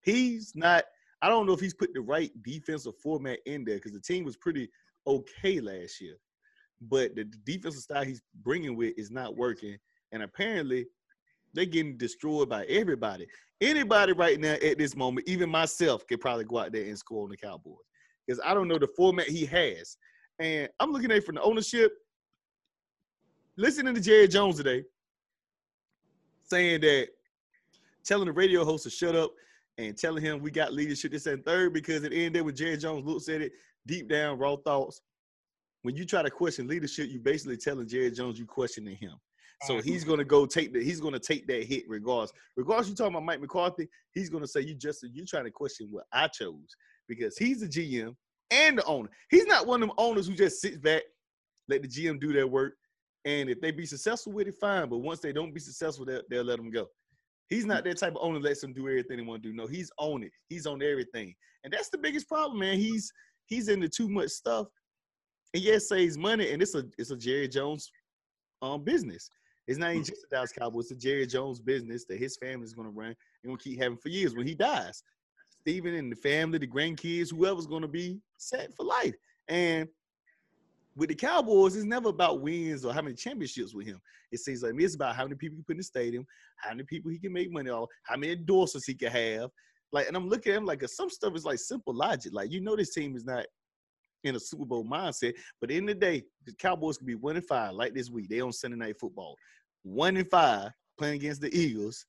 He's 0.02 0.52
not. 0.54 0.84
I 1.24 1.28
don't 1.28 1.46
know 1.46 1.54
if 1.54 1.60
he's 1.60 1.72
put 1.72 1.94
the 1.94 2.02
right 2.02 2.30
defensive 2.42 2.98
format 2.98 3.38
in 3.46 3.64
there 3.64 3.76
because 3.76 3.92
the 3.92 4.00
team 4.00 4.24
was 4.24 4.36
pretty 4.36 4.68
okay 5.06 5.58
last 5.58 5.98
year, 5.98 6.16
but 6.82 7.16
the 7.16 7.24
defensive 7.46 7.80
style 7.80 8.04
he's 8.04 8.20
bringing 8.42 8.76
with 8.76 8.92
is 8.98 9.10
not 9.10 9.34
working, 9.34 9.78
and 10.12 10.22
apparently 10.22 10.84
they're 11.54 11.64
getting 11.64 11.96
destroyed 11.96 12.50
by 12.50 12.66
everybody. 12.66 13.26
Anybody 13.62 14.12
right 14.12 14.38
now 14.38 14.52
at 14.52 14.76
this 14.76 14.94
moment, 14.94 15.26
even 15.26 15.48
myself, 15.48 16.06
could 16.06 16.20
probably 16.20 16.44
go 16.44 16.58
out 16.58 16.72
there 16.72 16.84
and 16.84 16.98
score 16.98 17.24
on 17.24 17.30
the 17.30 17.38
Cowboys 17.38 17.78
because 18.26 18.38
I 18.44 18.52
don't 18.52 18.68
know 18.68 18.78
the 18.78 18.88
format 18.94 19.26
he 19.26 19.46
has. 19.46 19.96
And 20.40 20.68
I'm 20.78 20.92
looking 20.92 21.10
at 21.10 21.16
it 21.16 21.24
from 21.24 21.36
the 21.36 21.42
ownership. 21.42 21.90
Listening 23.56 23.94
to 23.94 24.00
Jerry 24.02 24.28
Jones 24.28 24.58
today, 24.58 24.84
saying 26.42 26.82
that 26.82 27.08
telling 28.04 28.26
the 28.26 28.32
radio 28.32 28.62
host 28.62 28.84
to 28.84 28.90
shut 28.90 29.16
up 29.16 29.30
and 29.78 29.96
telling 29.96 30.22
him 30.22 30.40
we 30.40 30.50
got 30.50 30.72
leadership 30.72 31.12
this 31.12 31.26
and 31.26 31.44
third 31.44 31.72
because 31.72 32.04
at 32.04 32.10
the 32.10 32.24
end 32.24 32.34
there 32.34 32.44
when 32.44 32.54
Jerry 32.54 32.76
Jones 32.76 33.04
looks 33.04 33.28
at 33.28 33.40
it, 33.40 33.52
deep 33.86 34.08
down, 34.08 34.38
raw 34.38 34.56
thoughts. 34.56 35.00
When 35.82 35.96
you 35.96 36.06
try 36.06 36.22
to 36.22 36.30
question 36.30 36.66
leadership, 36.66 37.10
you 37.10 37.18
basically 37.18 37.56
telling 37.56 37.86
Jerry 37.86 38.10
Jones 38.10 38.38
you 38.38 38.46
questioning 38.46 38.96
him. 38.96 39.14
So 39.62 39.74
uh-huh. 39.74 39.82
he's 39.84 40.04
gonna 40.04 40.24
go 40.24 40.46
take 40.46 40.72
that. 40.72 40.82
he's 40.82 41.00
gonna 41.00 41.18
take 41.18 41.46
that 41.46 41.64
hit 41.64 41.84
regardless. 41.88 42.32
Regardless, 42.56 42.88
you 42.88 42.94
talking 42.94 43.14
about 43.14 43.24
Mike 43.24 43.40
McCarthy, 43.40 43.88
he's 44.12 44.28
gonna 44.28 44.46
say 44.46 44.60
you 44.60 44.74
just 44.74 45.02
you 45.12 45.24
trying 45.24 45.44
to 45.44 45.50
question 45.50 45.88
what 45.90 46.04
I 46.12 46.28
chose 46.28 46.76
because 47.08 47.36
he's 47.36 47.60
the 47.60 47.68
GM 47.68 48.16
and 48.50 48.78
the 48.78 48.84
owner. 48.84 49.08
He's 49.30 49.46
not 49.46 49.66
one 49.66 49.82
of 49.82 49.88
them 49.88 49.96
owners 49.98 50.26
who 50.26 50.34
just 50.34 50.60
sits 50.60 50.78
back, 50.78 51.02
let 51.68 51.82
the 51.82 51.88
GM 51.88 52.20
do 52.20 52.32
their 52.32 52.46
work, 52.46 52.74
and 53.24 53.48
if 53.48 53.60
they 53.60 53.70
be 53.70 53.86
successful 53.86 54.32
with 54.32 54.48
it, 54.48 54.54
fine. 54.54 54.88
But 54.88 54.98
once 54.98 55.20
they 55.20 55.32
don't 55.32 55.54
be 55.54 55.60
successful, 55.60 56.04
they'll, 56.04 56.22
they'll 56.28 56.44
let 56.44 56.56
them 56.56 56.70
go. 56.70 56.88
He's 57.48 57.66
not 57.66 57.84
that 57.84 57.98
type 57.98 58.12
of 58.12 58.18
owner 58.20 58.40
that 58.40 58.48
lets 58.48 58.62
him 58.62 58.72
do 58.72 58.88
everything 58.88 59.18
he 59.18 59.24
want 59.24 59.42
to 59.42 59.48
do. 59.48 59.54
No, 59.54 59.66
he's 59.66 59.90
on 59.98 60.22
it. 60.22 60.32
He's 60.48 60.66
on 60.66 60.82
everything. 60.82 61.34
And 61.62 61.72
that's 61.72 61.90
the 61.90 61.98
biggest 61.98 62.28
problem, 62.28 62.58
man. 62.58 62.78
He's 62.78 63.12
he's 63.46 63.68
into 63.68 63.88
too 63.88 64.08
much 64.08 64.30
stuff. 64.30 64.66
And 65.52 65.62
yes, 65.62 65.88
saves 65.88 66.18
money, 66.18 66.52
and 66.52 66.62
it's 66.62 66.74
a 66.74 66.84
it's 66.98 67.10
a 67.10 67.16
Jerry 67.16 67.48
Jones 67.48 67.90
um 68.62 68.82
business. 68.84 69.28
It's 69.66 69.78
not 69.78 69.90
even 69.90 70.02
mm. 70.02 70.08
just 70.08 70.22
the 70.22 70.36
Dallas 70.36 70.52
Cowboys, 70.52 70.90
it's 70.90 71.04
a 71.04 71.06
Jerry 71.06 71.26
Jones 71.26 71.60
business 71.60 72.04
that 72.08 72.18
his 72.18 72.36
family 72.36 72.64
is 72.64 72.74
gonna 72.74 72.90
run 72.90 73.08
and 73.08 73.16
gonna 73.46 73.58
keep 73.58 73.80
having 73.80 73.98
for 73.98 74.08
years 74.08 74.34
when 74.34 74.46
he 74.46 74.54
dies. 74.54 75.02
Stephen 75.60 75.94
and 75.94 76.12
the 76.12 76.16
family, 76.16 76.58
the 76.58 76.66
grandkids, 76.66 77.30
whoever's 77.30 77.66
gonna 77.66 77.88
be 77.88 78.20
set 78.36 78.74
for 78.74 78.84
life. 78.84 79.14
And 79.48 79.88
with 80.96 81.08
the 81.08 81.14
Cowboys, 81.14 81.76
it's 81.76 81.84
never 81.84 82.08
about 82.08 82.40
wins 82.40 82.84
or 82.84 82.92
how 82.92 83.02
many 83.02 83.16
championships 83.16 83.74
with 83.74 83.86
him. 83.86 84.00
It 84.30 84.38
seems 84.40 84.62
like 84.62 84.74
it's 84.78 84.94
about 84.94 85.16
how 85.16 85.24
many 85.24 85.36
people 85.36 85.56
he 85.56 85.62
put 85.62 85.72
in 85.72 85.78
the 85.78 85.84
stadium, 85.84 86.26
how 86.56 86.70
many 86.70 86.84
people 86.84 87.10
he 87.10 87.18
can 87.18 87.32
make 87.32 87.50
money 87.50 87.70
off, 87.70 87.88
how 88.04 88.16
many 88.16 88.36
endorsers 88.36 88.84
he 88.86 88.94
can 88.94 89.10
have. 89.10 89.50
Like, 89.92 90.08
and 90.08 90.16
I'm 90.16 90.28
looking 90.28 90.52
at 90.52 90.58
him 90.58 90.64
like 90.64 90.86
some 90.88 91.10
stuff 91.10 91.34
is 91.34 91.44
like 91.44 91.58
simple 91.58 91.94
logic. 91.94 92.32
Like, 92.32 92.50
you 92.50 92.60
know, 92.60 92.76
this 92.76 92.94
team 92.94 93.16
is 93.16 93.24
not 93.24 93.46
in 94.22 94.36
a 94.36 94.40
Super 94.40 94.64
Bowl 94.64 94.84
mindset, 94.84 95.34
but 95.60 95.70
in 95.70 95.86
the 95.86 95.94
day, 95.94 96.24
the 96.46 96.52
Cowboys 96.54 96.96
can 96.98 97.06
be 97.06 97.14
one 97.14 97.36
and 97.36 97.46
five 97.46 97.74
like 97.74 97.94
this 97.94 98.10
week. 98.10 98.28
They 98.28 98.40
on 98.40 98.52
Sunday 98.52 98.76
night 98.76 98.98
football, 98.98 99.36
one 99.82 100.16
and 100.16 100.28
five 100.30 100.70
playing 100.98 101.16
against 101.16 101.40
the 101.40 101.56
Eagles, 101.56 102.06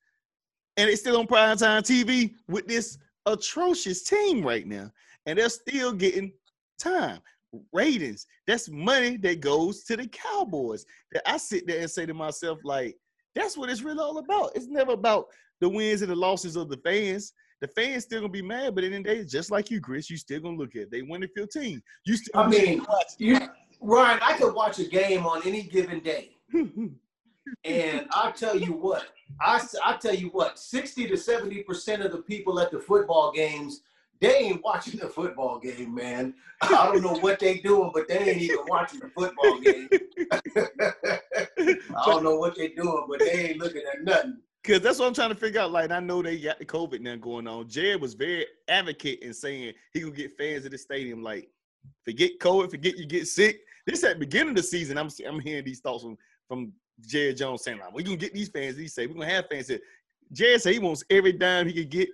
and 0.78 0.90
it's 0.90 1.02
still 1.02 1.18
on 1.18 1.28
prime 1.28 1.58
time 1.58 1.84
TV 1.84 2.34
with 2.48 2.68
this 2.68 2.98
atrocious 3.26 4.04
team 4.04 4.44
right 4.44 4.66
now, 4.66 4.92
and 5.26 5.38
they're 5.38 5.50
still 5.50 5.92
getting 5.92 6.32
time 6.80 7.20
ratings. 7.74 8.26
That's 8.48 8.70
money 8.70 9.18
that 9.18 9.40
goes 9.40 9.84
to 9.86 9.98
the 9.98 10.08
Cowboys. 10.08 10.86
That 11.12 11.24
I 11.30 11.38
sit 11.38 11.68
there 11.68 11.82
and 11.82 11.90
say 11.90 12.06
to 12.06 12.14
myself, 12.14 12.60
like, 12.64 12.96
that's 13.36 13.58
what 13.58 13.70
it's 13.70 13.82
really 13.82 14.00
all 14.00 14.18
about. 14.18 14.52
It's 14.56 14.68
never 14.68 14.94
about 14.94 15.28
the 15.62 15.70
wins 15.70 16.02
and 16.02 16.12
the 16.12 16.16
losses 16.16 16.56
of 16.56 16.70
the 16.70 16.78
fans. 16.78 17.34
The 17.62 17.68
fans 17.70 18.04
still 18.04 18.22
gonna 18.22 18.32
be 18.32 18.42
mad, 18.42 18.76
but 18.76 18.84
in 18.84 18.92
the 18.92 19.02
day, 19.02 19.24
just 19.24 19.52
like 19.52 19.72
you, 19.72 19.80
Chris, 19.80 20.10
you 20.10 20.18
still 20.18 20.42
gonna 20.42 20.58
look 20.58 20.76
at 20.76 20.84
it. 20.84 20.92
they 20.92 21.02
win 21.02 21.22
the 21.22 21.30
15. 21.36 21.82
You 22.06 22.18
still 22.18 22.42
I 22.42 22.48
mean, 22.48 22.86
you, 23.18 23.40
Ryan, 23.82 24.20
I 24.22 24.38
could 24.38 24.54
watch 24.54 24.80
a 24.80 24.86
game 24.86 25.26
on 25.26 25.42
any 25.46 25.64
given 25.64 26.02
day. 26.02 26.32
and 26.54 28.08
I 28.12 28.32
tell 28.32 28.58
you 28.58 28.74
what, 28.74 29.06
I, 29.42 29.66
I 29.84 29.98
tell 29.98 30.16
you 30.16 30.28
what, 30.30 30.60
60 30.60 31.08
to 31.08 31.14
70% 31.14 32.06
of 32.06 32.12
the 32.12 32.20
people 32.20 32.60
at 32.60 32.72
the 32.72 32.80
football 32.80 33.32
games 33.32 33.82
they 34.22 34.38
ain't 34.38 34.64
watching 34.64 35.00
the 35.00 35.08
football 35.08 35.60
game, 35.60 35.94
man. 35.94 36.34
I 36.62 36.90
don't 36.92 37.02
know 37.02 37.20
what 37.20 37.40
they 37.40 37.60
doing, 37.60 37.92
but 37.94 38.08
they 38.08 38.18
ain't 38.18 38.42
even 38.42 38.60
watching 38.68 39.00
the 39.00 39.10
football 39.10 39.60
game. 39.60 39.90
I 41.98 42.06
don't 42.06 42.24
know 42.24 42.38
what 42.38 42.56
they 42.56 42.70
doing, 42.70 43.06
but 43.10 43.20
they 43.20 43.50
ain't 43.50 43.60
looking 43.60 43.84
at 43.92 44.04
nothing. 44.04 44.38
Cause 44.64 44.82
that's 44.82 44.98
what 44.98 45.08
I'm 45.08 45.14
trying 45.14 45.30
to 45.30 45.36
figure 45.36 45.62
out. 45.62 45.72
Like 45.72 45.92
I 45.92 46.00
know 46.00 46.24
they 46.24 46.40
got 46.40 46.58
the 46.58 46.66
COVID 46.66 47.02
now 47.02 47.16
going 47.18 47.48
on. 47.48 47.70
Jared 47.70 48.02
was 48.02 48.16
very 48.16 48.48
advocate 48.68 49.20
in 49.20 49.32
saying 49.32 49.74
he 49.94 50.00
gonna 50.00 50.12
get 50.12 50.36
fans 50.36 50.66
at 50.66 50.72
the 50.72 50.78
stadium. 50.78 51.22
Like, 51.22 51.50
forget 52.04 52.40
COVID, 52.40 52.72
forget 52.72 52.98
you 52.98 53.06
get 53.06 53.28
sick. 53.28 53.60
This 53.86 54.04
at 54.04 54.14
the 54.14 54.20
beginning 54.20 54.50
of 54.50 54.56
the 54.56 54.64
season, 54.64 54.98
I'm 54.98 55.10
I'm 55.28 55.40
hearing 55.40 55.66
these 55.66 55.82
thoughts 55.82 56.04
from 56.04 56.18
from 56.48 56.74
Jared 57.02 57.38
Jones 57.38 57.64
saying 57.64 57.78
like, 57.78 57.94
we 57.94 58.02
gonna 58.02 58.18
get 58.18 58.34
these 58.34 58.50
fans. 58.50 58.76
He 58.76 58.88
say 58.88 59.06
we're 59.06 59.14
gonna 59.14 59.30
have 59.30 59.46
fans 59.52 59.68
here. 59.68 59.82
Jared 60.32 60.64
said 60.64 60.74
he 60.74 60.80
wants 60.80 61.04
every 61.12 61.34
dime 61.34 61.68
he 61.68 61.74
could 61.74 61.92
get 61.92 62.10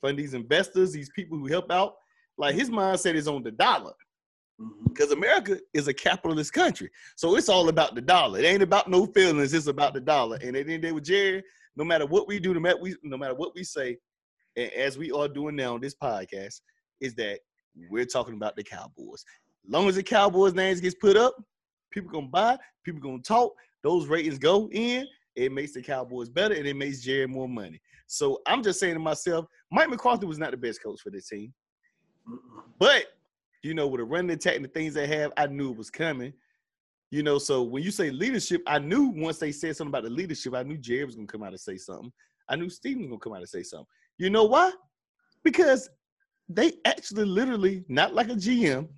from 0.00 0.16
these 0.16 0.34
investors, 0.34 0.92
these 0.92 1.10
people 1.10 1.38
who 1.38 1.46
help 1.46 1.70
out. 1.70 1.94
Like 2.36 2.54
his 2.54 2.70
mindset 2.70 3.14
is 3.14 3.28
on 3.28 3.42
the 3.42 3.50
dollar. 3.50 3.92
Because 4.88 5.08
mm-hmm. 5.08 5.18
America 5.18 5.60
is 5.74 5.88
a 5.88 5.94
capitalist 5.94 6.52
country. 6.52 6.90
So 7.16 7.36
it's 7.36 7.48
all 7.48 7.68
about 7.68 7.94
the 7.94 8.00
dollar. 8.00 8.38
It 8.38 8.44
ain't 8.44 8.62
about 8.62 8.88
no 8.88 9.06
feelings, 9.06 9.54
it's 9.54 9.66
about 9.66 9.94
the 9.94 10.00
dollar. 10.00 10.38
And 10.42 10.56
at 10.56 10.66
the 10.66 10.74
end 10.74 10.76
of 10.76 10.82
the 10.82 10.88
day 10.88 10.92
with 10.92 11.04
Jerry, 11.04 11.42
no 11.76 11.84
matter 11.84 12.06
what 12.06 12.26
we 12.26 12.40
do, 12.40 12.54
no 12.54 12.60
matter, 12.60 12.78
we, 12.80 12.96
no 13.02 13.16
matter 13.16 13.34
what 13.34 13.54
we 13.54 13.62
say, 13.64 13.98
as 14.56 14.98
we 14.98 15.12
are 15.12 15.28
doing 15.28 15.54
now 15.54 15.74
on 15.74 15.80
this 15.80 15.94
podcast, 15.94 16.60
is 17.00 17.14
that 17.14 17.38
we're 17.90 18.04
talking 18.04 18.34
about 18.34 18.56
the 18.56 18.64
Cowboys. 18.64 19.24
As 19.64 19.72
long 19.72 19.88
as 19.88 19.94
the 19.94 20.02
Cowboys' 20.02 20.54
names 20.54 20.80
gets 20.80 20.96
put 20.96 21.16
up, 21.16 21.34
people 21.92 22.10
gonna 22.10 22.26
buy, 22.26 22.58
people 22.84 23.00
gonna 23.00 23.22
talk, 23.22 23.52
those 23.84 24.06
ratings 24.06 24.38
go 24.38 24.68
in, 24.72 25.06
it 25.38 25.52
makes 25.52 25.72
the 25.72 25.82
Cowboys 25.82 26.28
better 26.28 26.54
and 26.54 26.66
it 26.66 26.76
makes 26.76 27.00
Jerry 27.00 27.26
more 27.26 27.48
money. 27.48 27.80
So 28.06 28.40
I'm 28.46 28.62
just 28.62 28.80
saying 28.80 28.94
to 28.94 29.00
myself, 29.00 29.46
Mike 29.70 29.88
McCarthy 29.88 30.26
was 30.26 30.38
not 30.38 30.50
the 30.50 30.56
best 30.56 30.82
coach 30.82 31.00
for 31.00 31.10
this 31.10 31.28
team. 31.28 31.54
But, 32.78 33.04
you 33.62 33.74
know, 33.74 33.86
with 33.86 34.00
the 34.00 34.04
running 34.04 34.30
attack 34.30 34.56
and 34.56 34.64
the 34.64 34.68
things 34.68 34.94
they 34.94 35.06
have, 35.06 35.32
I 35.36 35.46
knew 35.46 35.70
it 35.70 35.76
was 35.76 35.90
coming. 35.90 36.32
You 37.10 37.22
know, 37.22 37.38
so 37.38 37.62
when 37.62 37.82
you 37.82 37.90
say 37.90 38.10
leadership, 38.10 38.62
I 38.66 38.78
knew 38.78 39.12
once 39.14 39.38
they 39.38 39.52
said 39.52 39.76
something 39.76 39.90
about 39.90 40.04
the 40.04 40.10
leadership, 40.10 40.54
I 40.54 40.62
knew 40.62 40.76
Jerry 40.76 41.04
was 41.04 41.14
gonna 41.14 41.26
come 41.26 41.42
out 41.42 41.50
and 41.50 41.60
say 41.60 41.76
something. 41.76 42.12
I 42.48 42.56
knew 42.56 42.68
Stephen 42.68 43.02
was 43.02 43.08
gonna 43.10 43.20
come 43.20 43.32
out 43.32 43.40
and 43.40 43.48
say 43.48 43.62
something. 43.62 43.86
You 44.18 44.30
know 44.30 44.44
why? 44.44 44.72
Because 45.44 45.88
they 46.48 46.72
actually 46.84 47.24
literally, 47.24 47.84
not 47.88 48.14
like 48.14 48.28
a 48.28 48.34
GM, 48.34 48.88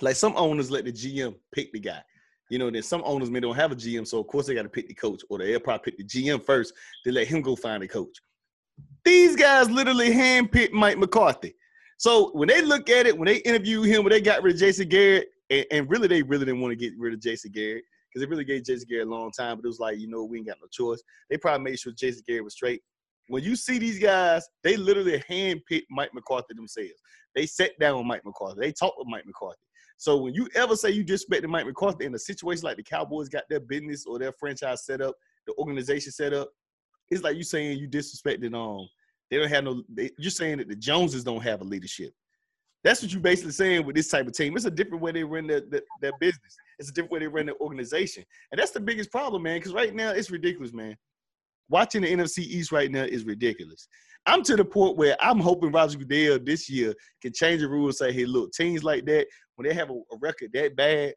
like 0.00 0.16
some 0.16 0.34
owners 0.36 0.70
let 0.70 0.84
the 0.84 0.92
GM 0.92 1.34
pick 1.52 1.72
the 1.72 1.80
guy. 1.80 2.02
You 2.52 2.58
know, 2.58 2.70
then 2.70 2.82
some 2.82 3.00
owners 3.06 3.30
may 3.30 3.40
don't 3.40 3.56
have 3.56 3.72
a 3.72 3.74
GM, 3.74 4.06
so 4.06 4.20
of 4.20 4.26
course 4.26 4.44
they 4.44 4.54
got 4.54 4.64
to 4.64 4.68
pick 4.68 4.86
the 4.86 4.92
coach, 4.92 5.22
or 5.30 5.38
they'll 5.38 5.58
probably 5.58 5.90
pick 5.90 5.96
the 5.96 6.04
GM 6.04 6.44
first 6.44 6.74
to 7.02 7.10
let 7.10 7.26
him 7.26 7.40
go 7.40 7.56
find 7.56 7.82
a 7.82 7.88
coach. 7.88 8.18
These 9.06 9.36
guys 9.36 9.70
literally 9.70 10.10
handpicked 10.10 10.72
Mike 10.72 10.98
McCarthy. 10.98 11.54
So 11.96 12.30
when 12.34 12.48
they 12.48 12.60
look 12.60 12.90
at 12.90 13.06
it, 13.06 13.16
when 13.16 13.24
they 13.24 13.36
interview 13.36 13.80
him, 13.80 14.04
when 14.04 14.10
they 14.10 14.20
got 14.20 14.42
rid 14.42 14.52
of 14.52 14.60
Jason 14.60 14.86
Garrett, 14.90 15.28
and, 15.48 15.64
and 15.70 15.90
really 15.90 16.08
they 16.08 16.20
really 16.20 16.44
didn't 16.44 16.60
want 16.60 16.72
to 16.72 16.76
get 16.76 16.92
rid 16.98 17.14
of 17.14 17.22
Jason 17.22 17.52
Garrett 17.52 17.84
because 18.10 18.20
they 18.20 18.28
really 18.28 18.44
gave 18.44 18.64
Jason 18.64 18.86
Garrett 18.86 19.06
a 19.06 19.10
long 19.10 19.30
time, 19.30 19.56
but 19.56 19.64
it 19.64 19.68
was 19.68 19.80
like, 19.80 19.98
you 19.98 20.08
know, 20.08 20.24
we 20.24 20.36
ain't 20.36 20.46
got 20.46 20.58
no 20.60 20.68
choice. 20.70 21.02
They 21.30 21.38
probably 21.38 21.70
made 21.70 21.78
sure 21.78 21.94
Jason 21.96 22.22
Garrett 22.28 22.44
was 22.44 22.52
straight. 22.52 22.82
When 23.28 23.42
you 23.42 23.56
see 23.56 23.78
these 23.78 23.98
guys, 23.98 24.46
they 24.62 24.76
literally 24.76 25.24
handpicked 25.30 25.86
Mike 25.90 26.12
McCarthy 26.12 26.52
themselves. 26.52 27.00
They 27.34 27.46
sat 27.46 27.70
down 27.80 27.96
with 27.96 28.06
Mike 28.06 28.26
McCarthy. 28.26 28.60
They 28.60 28.72
talked 28.72 28.98
with 28.98 29.08
Mike 29.08 29.24
McCarthy. 29.24 29.64
So 30.02 30.16
when 30.16 30.34
you 30.34 30.48
ever 30.56 30.74
say 30.74 30.90
you 30.90 31.04
disrespected 31.04 31.46
Mike 31.46 31.64
McCarthy 31.64 32.06
in 32.06 32.14
a 32.16 32.18
situation 32.18 32.64
like 32.64 32.76
the 32.76 32.82
Cowboys 32.82 33.28
got 33.28 33.44
their 33.48 33.60
business 33.60 34.04
or 34.04 34.18
their 34.18 34.32
franchise 34.32 34.84
set 34.84 35.00
up, 35.00 35.14
the 35.46 35.54
organization 35.58 36.10
set 36.10 36.32
up, 36.32 36.50
it's 37.08 37.22
like 37.22 37.36
you 37.36 37.44
saying 37.44 37.78
you 37.78 37.86
disrespected 37.88 38.52
um 38.52 38.88
they 39.30 39.38
don't 39.38 39.48
have 39.48 39.62
no 39.62 39.84
they, 39.88 40.10
you're 40.18 40.32
saying 40.32 40.58
that 40.58 40.68
the 40.68 40.74
Joneses 40.74 41.22
don't 41.22 41.40
have 41.40 41.60
a 41.60 41.64
leadership. 41.64 42.12
That's 42.82 43.00
what 43.00 43.12
you're 43.12 43.20
basically 43.20 43.52
saying 43.52 43.86
with 43.86 43.94
this 43.94 44.08
type 44.08 44.26
of 44.26 44.32
team. 44.32 44.56
It's 44.56 44.64
a 44.64 44.72
different 44.72 45.04
way 45.04 45.12
they 45.12 45.22
run 45.22 45.46
their, 45.46 45.60
their, 45.60 45.82
their 46.00 46.12
business. 46.18 46.56
It's 46.80 46.88
a 46.88 46.92
different 46.92 47.12
way 47.12 47.20
they 47.20 47.28
run 47.28 47.46
their 47.46 47.60
organization. 47.60 48.24
And 48.50 48.60
that's 48.60 48.72
the 48.72 48.80
biggest 48.80 49.12
problem, 49.12 49.44
man, 49.44 49.58
because 49.58 49.72
right 49.72 49.94
now 49.94 50.10
it's 50.10 50.32
ridiculous, 50.32 50.72
man. 50.72 50.96
Watching 51.68 52.02
the 52.02 52.12
NFC 52.12 52.40
East 52.40 52.72
right 52.72 52.90
now 52.90 53.04
is 53.04 53.22
ridiculous. 53.22 53.86
I'm 54.26 54.42
to 54.44 54.56
the 54.56 54.64
point 54.64 54.96
where 54.96 55.16
I'm 55.20 55.40
hoping 55.40 55.72
Roger 55.72 55.98
Goodell 55.98 56.38
this 56.38 56.70
year 56.70 56.94
can 57.20 57.32
change 57.32 57.60
the 57.60 57.68
rules 57.68 58.00
and 58.00 58.08
say, 58.08 58.16
hey, 58.16 58.24
look, 58.24 58.52
teams 58.52 58.84
like 58.84 59.04
that, 59.06 59.26
when 59.62 59.70
they 59.70 59.78
have 59.78 59.90
a, 59.90 59.94
a 59.94 60.18
record 60.20 60.50
that 60.54 60.76
bad, 60.76 61.14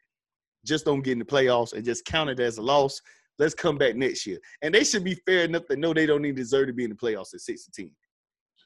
just 0.65 0.85
don't 0.85 1.01
get 1.01 1.13
in 1.13 1.19
the 1.19 1.25
playoffs 1.25 1.73
and 1.73 1.83
just 1.83 2.05
count 2.05 2.29
it 2.29 2.39
as 2.39 2.57
a 2.57 2.61
loss. 2.61 3.01
Let's 3.37 3.53
come 3.53 3.77
back 3.77 3.95
next 3.95 4.25
year. 4.25 4.37
And 4.61 4.73
they 4.73 4.83
should 4.83 5.03
be 5.03 5.15
fair 5.25 5.45
enough 5.45 5.65
to 5.69 5.75
know 5.75 5.93
they 5.93 6.05
don't 6.05 6.23
even 6.25 6.35
deserve 6.35 6.67
to 6.67 6.73
be 6.73 6.85
in 6.85 6.91
the 6.91 6.95
playoffs 6.95 7.33
at 7.33 7.41
16. 7.41 7.91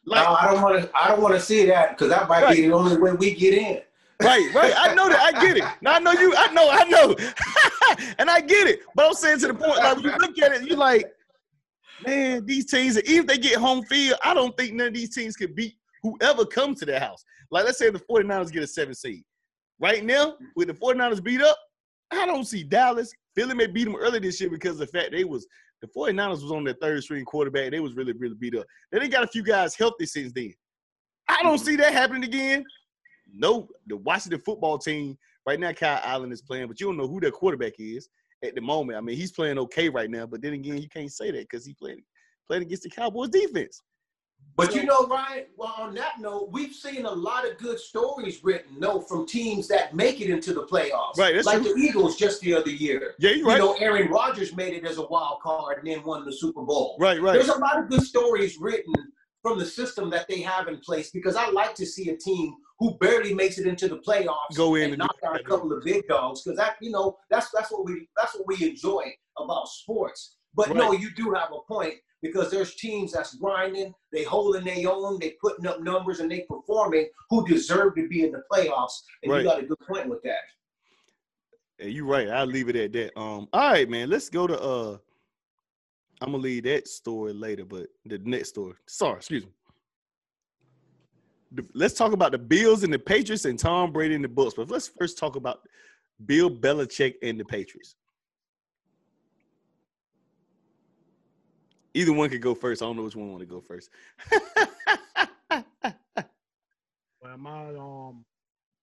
Like, 0.05 0.23
no, 0.23 0.33
I 0.33 0.51
don't 0.51 0.61
want 0.61 0.81
to. 0.81 0.89
I 0.95 1.09
don't 1.09 1.21
want 1.21 1.33
to 1.35 1.41
see 1.41 1.65
that 1.65 1.91
because 1.91 2.09
that 2.09 2.29
might 2.29 2.43
right. 2.43 2.55
be 2.55 2.67
the 2.67 2.73
only 2.73 2.97
way 2.97 3.13
we 3.13 3.33
get 3.33 3.53
in. 3.53 3.81
Right, 4.21 4.53
right. 4.53 4.73
I 4.77 4.93
know 4.93 5.09
that. 5.09 5.19
I 5.19 5.41
get 5.41 5.57
it. 5.57 5.63
Now 5.81 5.95
I 5.95 5.99
know 5.99 6.11
you. 6.11 6.33
I 6.37 6.51
know. 6.53 6.69
I 6.69 6.83
know. 6.85 7.15
and 8.19 8.29
I 8.29 8.41
get 8.41 8.67
it. 8.67 8.81
But 8.95 9.07
I'm 9.07 9.13
saying 9.13 9.39
to 9.39 9.47
the 9.47 9.53
point, 9.53 9.77
like 9.77 9.95
when 9.97 10.05
you 10.05 10.17
look 10.17 10.39
at 10.39 10.53
it, 10.53 10.63
you're 10.63 10.77
like, 10.77 11.11
man, 12.05 12.45
these 12.45 12.65
teams, 12.65 12.97
even 13.03 13.21
if 13.21 13.27
they 13.27 13.37
get 13.37 13.57
home 13.57 13.83
field, 13.83 14.17
I 14.23 14.33
don't 14.33 14.55
think 14.57 14.73
none 14.73 14.87
of 14.87 14.93
these 14.93 15.13
teams 15.13 15.35
can 15.35 15.53
beat 15.53 15.75
whoever 16.03 16.45
comes 16.45 16.79
to 16.79 16.85
their 16.85 16.99
house. 16.99 17.23
Like, 17.51 17.65
let's 17.65 17.77
say 17.77 17.89
the 17.89 17.99
49ers 17.99 18.51
get 18.51 18.63
a 18.63 18.67
seven 18.67 18.93
seed. 18.93 19.23
Right 19.79 20.03
now, 20.03 20.31
mm. 20.31 20.37
with 20.55 20.67
the 20.67 20.73
49ers 20.73 21.23
beat 21.23 21.41
up, 21.41 21.57
I 22.11 22.25
don't 22.25 22.45
see 22.45 22.63
Dallas. 22.63 23.11
Philly 23.35 23.55
may 23.55 23.67
beat 23.67 23.85
them 23.85 23.95
early 23.95 24.19
this 24.19 24.41
year 24.41 24.49
because 24.49 24.73
of 24.73 24.79
the 24.79 24.87
fact 24.87 25.11
they 25.11 25.23
was 25.23 25.47
the 25.81 25.87
49ers 25.87 26.41
was 26.41 26.51
on 26.51 26.63
their 26.63 26.73
third 26.73 27.03
string 27.03 27.23
quarterback. 27.23 27.71
They 27.71 27.79
was 27.79 27.93
really, 27.93 28.13
really 28.13 28.35
beat 28.35 28.55
up. 28.55 28.65
Then 28.91 29.01
they 29.01 29.07
got 29.07 29.23
a 29.23 29.27
few 29.27 29.43
guys 29.43 29.75
healthy 29.75 30.05
since 30.05 30.33
then. 30.33 30.53
I 31.27 31.41
don't 31.41 31.55
mm-hmm. 31.55 31.65
see 31.65 31.75
that 31.77 31.93
happening 31.93 32.23
again. 32.23 32.65
No, 33.31 33.67
the 33.87 33.95
Washington 33.95 34.41
football 34.41 34.77
team 34.77 35.17
right 35.45 35.59
now, 35.59 35.71
Kyle 35.71 36.01
Allen 36.03 36.31
is 36.31 36.41
playing, 36.41 36.67
but 36.67 36.79
you 36.79 36.87
don't 36.87 36.97
know 36.97 37.07
who 37.07 37.19
their 37.19 37.31
quarterback 37.31 37.73
is 37.79 38.09
at 38.43 38.55
the 38.55 38.61
moment. 38.61 38.97
I 38.97 39.01
mean, 39.01 39.15
he's 39.15 39.31
playing 39.31 39.59
okay 39.59 39.87
right 39.87 40.09
now, 40.09 40.25
but 40.25 40.41
then 40.41 40.53
again, 40.53 40.81
you 40.81 40.89
can't 40.89 41.11
say 41.11 41.31
that 41.31 41.47
because 41.49 41.65
he 41.65 41.73
played 41.73 41.99
playing 42.47 42.63
against 42.63 42.83
the 42.83 42.89
Cowboys 42.89 43.29
defense. 43.29 43.81
But 44.59 44.75
you 44.75 44.83
know, 44.83 45.07
Ryan, 45.07 45.45
well, 45.55 45.73
on 45.77 45.95
that 45.95 46.19
note, 46.19 46.49
we've 46.51 46.73
seen 46.73 47.05
a 47.05 47.11
lot 47.11 47.49
of 47.49 47.57
good 47.57 47.79
stories 47.79 48.43
written, 48.43 48.77
no, 48.77 48.99
from 48.99 49.25
teams 49.25 49.69
that 49.69 49.95
make 49.95 50.19
it 50.19 50.29
into 50.29 50.53
the 50.53 50.65
playoffs. 50.65 51.17
Right. 51.17 51.41
like 51.45 51.61
true. 51.61 51.73
the 51.73 51.79
Eagles 51.79 52.17
just 52.17 52.41
the 52.41 52.55
other 52.55 52.69
year. 52.69 53.15
Yeah, 53.19 53.31
you're 53.31 53.47
right. 53.47 53.57
You 53.57 53.63
know, 53.63 53.73
Aaron 53.75 54.09
Rodgers 54.09 54.53
made 54.53 54.73
it 54.73 54.85
as 54.85 54.97
a 54.97 55.07
wild 55.07 55.39
card 55.41 55.77
and 55.77 55.87
then 55.87 56.03
won 56.03 56.25
the 56.25 56.33
Super 56.33 56.61
Bowl. 56.61 56.97
Right, 56.99 57.21
right. 57.21 57.35
There's 57.35 57.47
a 57.47 57.57
lot 57.57 57.79
of 57.79 57.89
good 57.89 58.01
stories 58.01 58.57
written 58.59 58.93
from 59.41 59.59
the 59.59 59.65
system 59.65 60.09
that 60.09 60.27
they 60.27 60.41
have 60.41 60.67
in 60.67 60.77
place 60.79 61.09
because 61.11 61.37
I 61.37 61.49
like 61.51 61.73
to 61.75 61.85
see 61.85 62.09
a 62.09 62.17
team 62.17 62.53
who 62.79 62.97
barely 62.97 63.33
makes 63.33 63.59
it 63.59 63.65
into 63.65 63.87
the 63.87 63.99
playoffs 63.99 64.55
go 64.55 64.75
in 64.75 64.83
and, 64.83 64.93
and 64.93 64.99
knock 64.99 65.15
out 65.25 65.39
a 65.39 65.43
couple 65.43 65.71
of 65.71 65.83
big 65.83 66.05
dogs 66.07 66.41
because 66.41 66.57
that 66.57 66.75
you 66.81 66.91
know 66.91 67.17
that's 67.29 67.49
that's 67.51 67.71
what 67.71 67.85
we 67.85 68.09
that's 68.17 68.35
what 68.35 68.45
we 68.45 68.67
enjoy 68.67 69.03
about 69.37 69.69
sports. 69.69 70.35
But 70.53 70.67
right. 70.67 70.77
no, 70.77 70.91
you 70.91 71.11
do 71.15 71.31
have 71.31 71.49
a 71.53 71.61
point 71.71 71.95
because 72.21 72.51
there's 72.51 72.75
teams 72.75 73.13
that's 73.13 73.35
grinding, 73.35 73.93
they 74.11 74.23
holding 74.23 74.65
their 74.65 74.89
own, 74.89 75.19
they 75.19 75.35
putting 75.41 75.67
up 75.67 75.81
numbers 75.81 76.19
and 76.19 76.31
they 76.31 76.41
performing 76.49 77.07
who 77.29 77.47
deserve 77.47 77.95
to 77.95 78.07
be 78.07 78.23
in 78.23 78.31
the 78.31 78.43
playoffs. 78.51 79.01
And 79.23 79.31
right. 79.31 79.39
you 79.39 79.49
got 79.49 79.63
a 79.63 79.65
good 79.65 79.79
point 79.87 80.09
with 80.09 80.21
that. 80.23 80.39
Yeah, 81.79 81.87
you're 81.87 82.05
right. 82.05 82.29
I'll 82.29 82.45
leave 82.45 82.69
it 82.69 82.75
at 82.75 82.91
that. 82.93 83.17
Um, 83.17 83.47
all 83.53 83.71
right, 83.71 83.89
man. 83.89 84.09
Let's 84.09 84.29
go 84.29 84.47
to 84.47 84.59
uh 84.59 84.97
I'm 86.21 86.31
gonna 86.31 86.43
leave 86.43 86.63
that 86.63 86.87
story 86.87 87.33
later, 87.33 87.65
but 87.65 87.87
the 88.05 88.17
next 88.19 88.49
story. 88.49 88.73
Sorry, 88.87 89.17
excuse 89.17 89.45
me. 89.45 89.51
The, 91.51 91.65
let's 91.73 91.93
talk 91.93 92.11
about 92.11 92.31
the 92.31 92.37
Bills 92.37 92.83
and 92.83 92.93
the 92.93 92.99
Patriots 92.99 93.45
and 93.45 93.57
Tom 93.57 93.91
Brady 93.91 94.15
and 94.15 94.23
the 94.23 94.29
Bucs. 94.29 94.55
But 94.55 94.69
let's 94.69 94.87
first 94.87 95.17
talk 95.17 95.35
about 95.35 95.61
Bill 96.25 96.49
Belichick 96.49 97.15
and 97.23 97.39
the 97.39 97.45
Patriots. 97.45 97.95
Either 101.93 102.13
one 102.13 102.29
could 102.29 102.41
go 102.41 102.53
first. 102.53 102.81
I 102.81 102.85
don't 102.85 102.97
know 102.97 103.03
which 103.03 103.15
one 103.15 103.29
want 103.29 103.41
to 103.41 103.45
go 103.45 103.61
first. 103.61 103.89
well, 107.21 107.37
my 107.37 107.69
um 107.75 108.25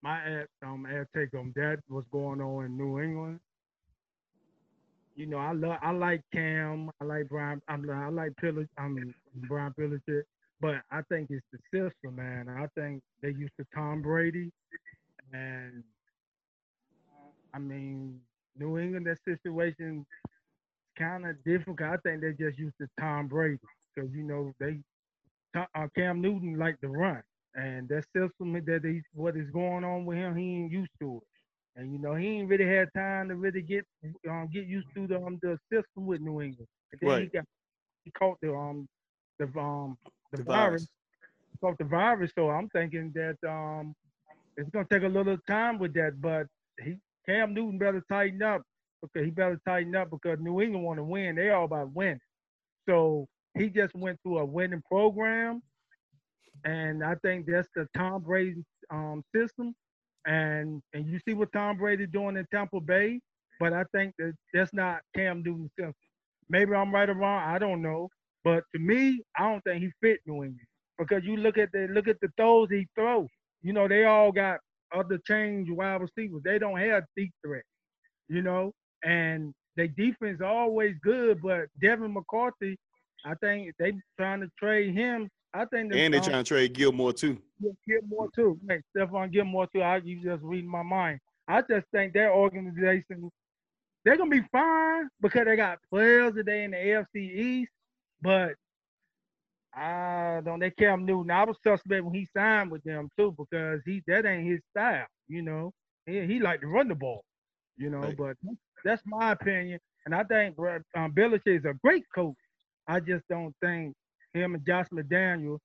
my 0.03 0.19
ad 0.21 0.49
um 0.65 0.87
ad 0.87 1.07
take 1.15 1.35
on 1.35 1.53
that 1.57 1.79
what's 1.89 2.09
going 2.09 2.41
on 2.41 2.65
in 2.65 2.77
New 2.77 3.01
England 3.01 3.41
you 5.17 5.27
know, 5.27 5.39
I 5.39 5.53
love 5.53 5.79
I 5.83 5.93
like 5.93 6.23
Cam, 6.33 6.91
I 7.01 7.05
like 7.05 7.29
Brian, 7.29 7.61
I'm 7.69 7.89
I 7.91 8.09
like 8.11 8.37
Pillage, 8.37 8.69
I 8.79 8.87
mean 8.87 9.15
Brian 9.49 9.73
Pillage, 9.73 10.03
but 10.61 10.77
I 10.91 11.01
think 11.09 11.29
it's 11.31 11.45
the 11.53 11.59
system, 11.73 12.17
man. 12.17 12.49
I 12.49 12.67
think 12.79 13.03
they 13.23 13.31
used 13.31 13.55
to 13.59 13.67
Tom 13.75 14.03
Brady, 14.03 14.53
and 15.33 15.83
I 17.55 17.59
mean 17.59 18.21
New 18.59 18.79
England 18.79 19.07
that 19.07 19.19
situation 19.25 20.05
kind 20.99 21.27
of 21.27 21.43
difficult. 21.45 21.81
I 21.81 21.97
think 21.99 22.21
they 22.21 22.33
just 22.33 22.59
used 22.59 22.77
to 22.81 22.89
Tom 23.01 23.29
Brady 23.29 23.59
because 23.95 24.11
you 24.13 24.23
know 24.23 24.53
they 24.59 24.79
uh, 25.55 25.87
Cam 25.97 26.21
Newton 26.21 26.59
like 26.59 26.81
to 26.81 26.89
run, 26.89 27.23
and 27.55 27.89
that 27.89 28.05
system 28.15 28.53
that 28.53 28.81
he 28.85 29.03
what 29.15 29.37
is 29.37 29.51
going 29.51 29.85
on 29.85 30.05
with 30.05 30.19
him, 30.19 30.37
he 30.37 30.57
ain't 30.57 30.73
used 30.73 30.91
to 31.01 31.17
it. 31.17 31.81
And 31.81 31.93
you 31.93 31.99
know, 31.99 32.15
he 32.15 32.27
ain't 32.27 32.49
really 32.49 32.67
had 32.67 32.89
time 32.95 33.29
to 33.29 33.37
really 33.37 33.63
get 33.63 33.85
um, 34.29 34.49
get 34.53 34.67
used 34.67 34.89
to 34.95 35.07
the 35.07 35.17
um, 35.17 35.39
the 35.43 35.59
system 35.71 36.07
with 36.07 36.21
New 36.21 36.41
England. 36.41 36.69
And 36.93 37.01
then 37.01 37.11
right. 37.11 37.23
he 37.23 37.29
got 37.29 37.45
he 38.05 38.11
caught 38.13 38.39
the 38.41 38.55
um 38.55 38.89
the 39.39 39.45
um 39.59 39.99
the, 40.33 40.39
the 40.39 40.43
virus. 40.43 40.83
virus. 40.83 40.89
Caught 41.61 41.79
the 41.79 41.85
virus. 41.85 42.33
So 42.35 42.51
I'm 42.51 42.69
thinking 42.71 43.13
that 43.15 43.37
um 43.49 43.95
it's 44.57 44.71
gonna 44.71 44.87
take 44.91 45.03
a 45.03 45.09
little 45.09 45.37
time 45.47 45.79
with 45.79 45.93
that, 45.95 46.21
but 46.21 46.47
he 46.83 46.97
Cam 47.27 47.53
Newton 47.53 47.79
better 47.79 48.03
tighten 48.09 48.43
up 48.43 48.63
because 49.01 49.25
he 49.25 49.31
better 49.31 49.61
tighten 49.67 49.95
up 49.95 50.11
because 50.11 50.39
New 50.41 50.61
England 50.61 50.85
want 50.85 50.99
to 50.99 51.05
win. 51.05 51.37
They 51.37 51.51
all 51.51 51.65
about 51.65 51.95
winning. 51.95 52.21
So 52.89 53.27
he 53.59 53.69
just 53.69 53.95
went 53.95 54.19
through 54.23 54.39
a 54.39 54.45
winning 54.45 54.83
program, 54.91 55.63
and 56.65 57.05
I 57.05 57.15
think 57.17 57.47
that's 57.47 57.69
the 57.75 57.87
Tom 57.97 58.23
Brady 58.23 58.65
um, 58.91 59.23
system. 59.35 59.75
And 60.27 60.83
and 60.93 61.07
you 61.07 61.21
see 61.27 61.35
what 61.35 61.53
Tom 61.53 61.79
Brady 61.79 62.07
doing 62.07 62.37
in 62.37 62.47
Tampa 62.53 62.81
Bay, 62.81 63.21
but 63.61 63.73
I 63.73 63.85
think 63.95 64.15
that 64.19 64.33
that's 64.53 64.73
not 64.73 65.01
Cam 65.15 65.43
Newton. 65.45 65.71
Maybe 66.49 66.75
I'm 66.75 66.93
right 66.95 67.09
or 67.09 67.15
wrong. 67.15 67.43
I 67.45 67.59
don't 67.59 67.83
know. 67.83 68.09
But 68.45 68.65
to 68.75 68.81
me, 68.81 69.23
I 69.37 69.51
don't 69.51 69.63
think 69.63 69.83
he 69.83 69.91
fit 70.01 70.21
New 70.27 70.35
England 70.35 70.61
because 70.99 71.25
you 71.25 71.37
look 71.37 71.59
at 71.59 71.71
the 71.73 71.89
look 71.93 72.09
at 72.09 72.21
the 72.21 72.29
throws 72.37 72.69
he 72.71 72.87
throws. 72.95 73.29
You 73.63 73.73
know, 73.73 73.89
they 73.89 74.05
all 74.05 74.33
got 74.33 74.59
other 74.95 75.19
change 75.27 75.69
wide 75.71 76.01
receivers. 76.01 76.43
They 76.45 76.59
don't 76.59 76.79
have 76.79 77.05
deep 77.17 77.33
threat. 77.45 77.65
You 78.29 78.43
know, 78.43 78.73
and 79.05 79.55
their 79.77 79.89
defense 79.89 80.41
always 80.41 80.95
good, 81.03 81.43
but 81.43 81.67
Devin 81.81 82.15
McCourty, 82.15 82.77
I 83.25 83.35
think 83.41 83.73
they 83.79 83.95
trying 84.17 84.41
to 84.41 84.51
trade 84.59 84.95
him 84.95 85.29
I 85.57 85.65
think 85.65 85.95
and 85.95 86.13
they're 86.13 86.21
trying 86.21 86.45
to 86.45 86.49
trade 86.49 86.75
Gilmore 86.75 87.15
too. 87.15 87.39
Gilmore 87.89 88.29
too. 88.35 88.59
Hey, 88.69 88.83
Stephon 88.95 89.33
Gilmore 89.33 89.67
too. 89.75 89.81
I 89.81 89.97
you 89.99 90.23
just 90.23 90.43
reading 90.43 90.71
my 90.71 90.83
mind. 90.83 91.19
I 91.49 91.63
just 91.63 91.87
think 91.93 92.13
their 92.13 92.33
organization 92.33 93.31
they're 94.05 94.19
gonna 94.19 94.31
be 94.31 94.45
fine 94.53 95.09
because 95.21 95.47
they 95.47 95.57
got 95.57 95.79
players 95.91 96.35
today 96.35 96.65
in 96.65 96.73
the 96.73 96.77
AFC 96.77 97.17
East, 97.17 97.73
but 98.21 98.53
I 99.75 100.43
don't 100.45 100.61
they 100.61 100.71
Cam 100.71 101.07
Newton. 101.07 101.31
I 101.31 101.45
was 101.45 101.57
suspect 101.63 102.05
when 102.05 102.15
he 102.15 102.29
signed 102.37 102.71
with 102.71 102.85
them 102.85 103.09
too 103.19 103.35
because 103.39 103.81
he 103.87 104.03
that 104.09 104.27
ain't 104.27 104.47
his 104.47 104.61
style, 104.71 105.07
you 105.27 105.41
know. 105.41 105.73
He, 106.05 106.21
he 106.27 106.39
like 106.39 106.61
to 106.61 106.67
run 106.67 106.89
the 106.89 106.95
ball, 106.95 107.25
you 107.79 107.89
know. 107.89 107.99
Right. 107.99 108.17
But 108.17 108.37
that's 108.87 109.03
my 109.05 109.33
opinion, 109.33 109.81
and 110.05 110.15
I 110.15 110.23
think 110.25 110.57
um, 110.59 111.13
Belichick 111.13 111.59
is 111.59 111.65
a 111.65 111.75
great 111.83 112.05
coach. 112.15 112.35
I 112.89 113.01
just 113.01 113.25
don't 113.29 113.55
think 113.61 113.95
him 114.33 114.55
and 114.55 114.67
Josh 114.67 114.87
McDaniel, 114.93 115.59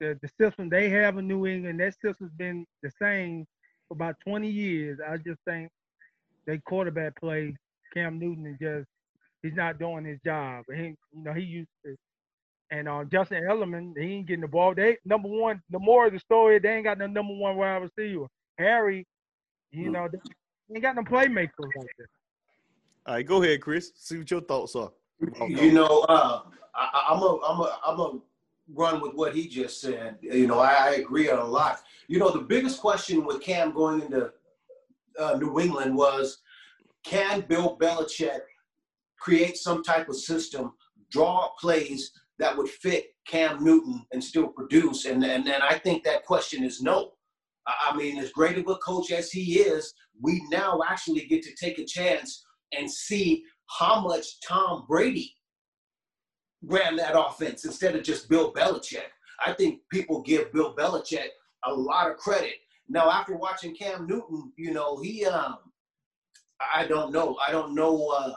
the, 0.00 0.18
the 0.22 0.28
system 0.40 0.68
they 0.68 0.88
have 0.88 1.18
in 1.18 1.28
New 1.28 1.46
England, 1.46 1.80
that 1.80 1.94
system's 2.00 2.32
been 2.36 2.64
the 2.82 2.90
same 3.00 3.44
for 3.88 3.94
about 3.94 4.16
20 4.26 4.48
years. 4.48 4.98
I 5.06 5.16
just 5.18 5.40
think 5.46 5.70
they 6.46 6.58
quarterback 6.58 7.16
play, 7.20 7.54
Cam 7.92 8.18
Newton 8.18 8.46
is 8.46 8.58
just 8.60 8.86
he's 9.42 9.54
not 9.54 9.78
doing 9.78 10.04
his 10.04 10.18
job. 10.24 10.64
He, 10.74 10.82
you 10.82 10.96
know, 11.12 11.32
he 11.32 11.42
used 11.42 11.68
to. 11.84 11.96
And 12.70 12.88
uh, 12.88 13.04
Justin 13.04 13.44
Elliman, 13.44 13.94
he 13.96 14.14
ain't 14.14 14.26
getting 14.26 14.40
the 14.40 14.48
ball. 14.48 14.74
They 14.74 14.96
number 15.04 15.28
one. 15.28 15.62
The 15.70 15.78
more 15.78 16.06
of 16.06 16.12
the 16.12 16.18
story, 16.18 16.58
they 16.58 16.74
ain't 16.74 16.84
got 16.84 16.98
no 16.98 17.06
number 17.06 17.34
one 17.34 17.56
wide 17.56 17.76
receiver. 17.76 18.26
Harry, 18.58 19.06
you 19.70 19.90
know, 19.90 20.08
they 20.10 20.18
ain't 20.74 20.82
got 20.82 20.96
no 20.96 21.02
playmakers 21.02 21.50
like 21.76 21.94
that. 21.98 22.06
All 23.06 23.14
right, 23.14 23.24
go 23.24 23.40
ahead, 23.40 23.60
Chris. 23.60 23.92
See 23.94 24.18
what 24.18 24.30
your 24.30 24.40
thoughts 24.40 24.74
are. 24.74 24.90
You 25.46 25.70
know, 25.70 26.04
uh, 26.08 26.40
I, 26.74 27.14
am 27.14 27.22
a, 27.22 27.38
I'm 27.46 27.60
a, 27.60 27.78
I'm 27.86 28.00
a 28.00 28.18
run 28.74 29.00
with 29.00 29.14
what 29.14 29.32
he 29.32 29.46
just 29.46 29.80
said. 29.80 30.18
You 30.20 30.48
know, 30.48 30.58
I, 30.58 30.72
I, 30.72 30.90
agree 30.96 31.30
on 31.30 31.38
a 31.38 31.44
lot. 31.44 31.82
You 32.08 32.18
know, 32.18 32.30
the 32.30 32.40
biggest 32.40 32.80
question 32.80 33.24
with 33.24 33.40
Cam 33.40 33.72
going 33.72 34.02
into 34.02 34.32
uh, 35.20 35.36
New 35.38 35.60
England 35.60 35.94
was, 35.96 36.38
can 37.04 37.42
Bill 37.42 37.78
Belichick 37.80 38.40
create 39.20 39.56
some 39.56 39.84
type 39.84 40.08
of 40.08 40.16
system, 40.16 40.72
draw 41.12 41.50
plays 41.60 42.10
that 42.40 42.56
would 42.56 42.68
fit 42.68 43.14
Cam 43.24 43.62
Newton 43.62 44.04
and 44.12 44.22
still 44.22 44.48
produce? 44.48 45.04
And 45.04 45.24
and 45.24 45.46
then 45.46 45.62
I 45.62 45.78
think 45.78 46.02
that 46.02 46.24
question 46.24 46.64
is 46.64 46.82
no. 46.82 47.12
I 47.68 47.96
mean, 47.96 48.18
as 48.18 48.32
great 48.32 48.58
of 48.58 48.68
a 48.68 48.76
coach 48.76 49.12
as 49.12 49.30
he 49.30 49.60
is, 49.60 49.94
we 50.20 50.44
now 50.50 50.80
actually 50.88 51.26
get 51.26 51.42
to 51.44 51.54
take 51.54 51.78
a 51.78 51.84
chance 51.84 52.44
and 52.72 52.90
see 52.90 53.44
how 53.78 54.00
much 54.00 54.40
Tom 54.40 54.84
Brady 54.88 55.32
ran 56.62 56.96
that 56.96 57.18
offense 57.18 57.64
instead 57.64 57.96
of 57.96 58.02
just 58.02 58.28
Bill 58.28 58.52
Belichick. 58.52 59.10
I 59.44 59.52
think 59.52 59.80
people 59.90 60.22
give 60.22 60.52
Bill 60.52 60.74
Belichick 60.74 61.28
a 61.64 61.72
lot 61.72 62.10
of 62.10 62.16
credit. 62.16 62.54
Now, 62.88 63.10
after 63.10 63.36
watching 63.36 63.74
Cam 63.74 64.06
Newton, 64.06 64.52
you 64.56 64.72
know, 64.72 65.00
he, 65.00 65.26
um, 65.26 65.58
I 66.74 66.86
don't 66.86 67.12
know. 67.12 67.36
I 67.46 67.50
don't 67.50 67.74
know. 67.74 68.08
Uh, 68.08 68.32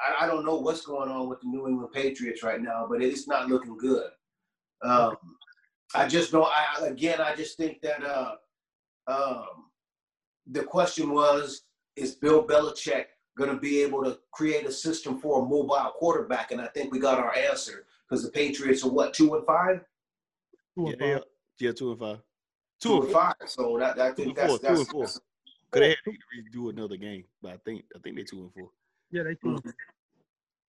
I, 0.00 0.24
I, 0.24 0.26
don't 0.26 0.46
know 0.46 0.56
what's 0.56 0.86
going 0.86 1.10
on 1.10 1.28
with 1.28 1.40
the 1.40 1.48
New 1.48 1.66
England 1.66 1.92
Patriots 1.92 2.42
right 2.42 2.60
now, 2.60 2.86
but 2.88 3.02
it's 3.02 3.26
not 3.26 3.48
looking 3.48 3.76
good. 3.76 4.08
Um, 4.84 5.16
I 5.94 6.06
just 6.06 6.30
don't. 6.30 6.46
I, 6.46 6.86
again, 6.86 7.20
I 7.20 7.34
just 7.34 7.56
think 7.56 7.80
that 7.82 8.04
uh, 8.04 8.34
um, 9.08 9.46
the 10.46 10.62
question 10.62 11.10
was: 11.10 11.62
Is 11.96 12.14
Bill 12.14 12.46
Belichick 12.46 13.06
going 13.38 13.50
to 13.50 13.56
be 13.56 13.80
able 13.82 14.02
to 14.04 14.18
create 14.32 14.66
a 14.66 14.72
system 14.72 15.18
for 15.18 15.40
a 15.40 15.42
mobile 15.42 15.92
quarterback? 15.94 16.50
And 16.50 16.60
I 16.60 16.66
think 16.66 16.92
we 16.92 16.98
got 16.98 17.18
our 17.18 17.34
answer 17.34 17.86
because 18.08 18.24
the 18.24 18.30
Patriots 18.30 18.84
are 18.84 18.90
what 18.90 19.14
two 19.14 19.34
and 19.34 19.46
five. 19.46 19.80
Two 20.76 20.88
and 20.88 20.96
yeah, 21.00 21.14
five. 21.14 21.24
yeah, 21.60 21.72
two 21.72 21.90
and 21.92 22.00
five. 22.00 22.18
Two, 22.80 22.88
two 22.88 23.02
and 23.02 23.12
five. 23.12 23.34
So 23.46 23.78
that, 23.78 23.98
I 23.98 24.12
think 24.12 24.36
that's, 24.36 24.48
four, 24.48 24.58
that's, 24.58 24.74
two 24.74 24.80
and 24.80 24.88
four. 24.88 25.06
Could 25.70 25.82
they 25.82 25.88
had 25.90 25.96
to 26.04 26.10
redo 26.10 26.70
another 26.70 26.96
game, 26.96 27.24
but 27.40 27.52
I 27.52 27.56
think 27.64 27.84
I 27.94 27.98
think 28.00 28.16
they 28.16 28.24
two 28.24 28.40
and 28.40 28.52
four. 28.52 28.70
Yeah, 29.10 29.22
they 29.22 29.34
2 29.34 29.46
mm-hmm. 29.46 29.70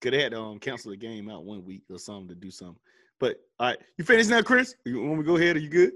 Could 0.00 0.14
they 0.14 0.22
had 0.22 0.32
to 0.32 0.40
um, 0.40 0.58
cancel 0.58 0.90
the 0.90 0.96
game 0.96 1.28
out 1.28 1.44
one 1.44 1.64
week 1.64 1.82
or 1.90 1.98
something 1.98 2.28
to 2.28 2.34
do 2.34 2.50
something. 2.50 2.80
But 3.18 3.36
all 3.58 3.68
right, 3.68 3.78
you 3.98 4.04
finished 4.04 4.30
now, 4.30 4.40
Chris? 4.40 4.74
You 4.84 5.02
want 5.02 5.18
me 5.18 5.24
to 5.24 5.26
go 5.26 5.36
ahead? 5.36 5.56
Are 5.56 5.60
you 5.60 5.68
good? 5.68 5.92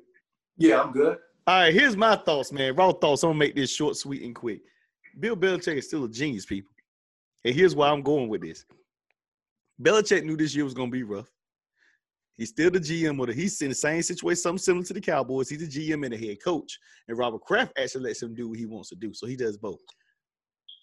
Yeah, 0.59 0.83
I'm 0.83 0.93
good. 0.93 1.19
All 1.47 1.55
right, 1.55 1.75
here's 1.75 1.97
my 1.97 2.17
thoughts, 2.17 2.53
man. 2.53 2.75
Raw 2.75 2.93
thoughts. 2.93 3.23
I'm 3.23 3.31
gonna 3.31 3.39
make 3.39 3.55
this 3.55 3.73
short, 3.73 3.97
sweet, 3.97 4.23
and 4.23 4.35
quick. 4.35 4.61
Bill 5.19 5.37
Belichick 5.37 5.77
is 5.77 5.87
still 5.87 6.05
a 6.05 6.09
genius, 6.09 6.47
people. 6.47 6.71
And 7.45 7.55
here's 7.55 7.77
why 7.77 7.91
I'm 7.91 8.03
going 8.03 8.29
with 8.29 8.43
this. 8.43 8.65
Belichick 9.83 10.25
knew 10.25 10.37
this 10.37 10.55
year 10.55 10.65
was 10.65 10.75
going 10.75 10.91
to 10.91 10.97
be 10.97 11.03
rough. 11.03 11.31
He's 12.37 12.49
still 12.49 12.71
the 12.71 12.81
GM 12.81 13.19
or 13.21 13.27
the, 13.27 13.33
he's 13.33 13.61
in 13.63 13.69
the 13.69 13.75
same 13.75 14.03
situation, 14.03 14.43
something 14.43 14.59
similar 14.59 14.85
to 14.87 14.95
the 14.95 15.01
Cowboys. 15.01 15.49
He's 15.49 15.61
the 15.61 15.91
GM 15.91 16.05
and 16.05 16.13
the 16.13 16.27
head 16.27 16.43
coach. 16.43 16.79
And 17.07 17.17
Robert 17.17 17.43
Kraft 17.43 17.73
actually 17.79 18.05
lets 18.05 18.23
him 18.23 18.35
do 18.35 18.49
what 18.49 18.59
he 18.59 18.67
wants 18.67 18.89
to 18.89 18.97
do. 18.97 19.15
So 19.15 19.27
he 19.27 19.37
does 19.37 19.57
both. 19.57 19.79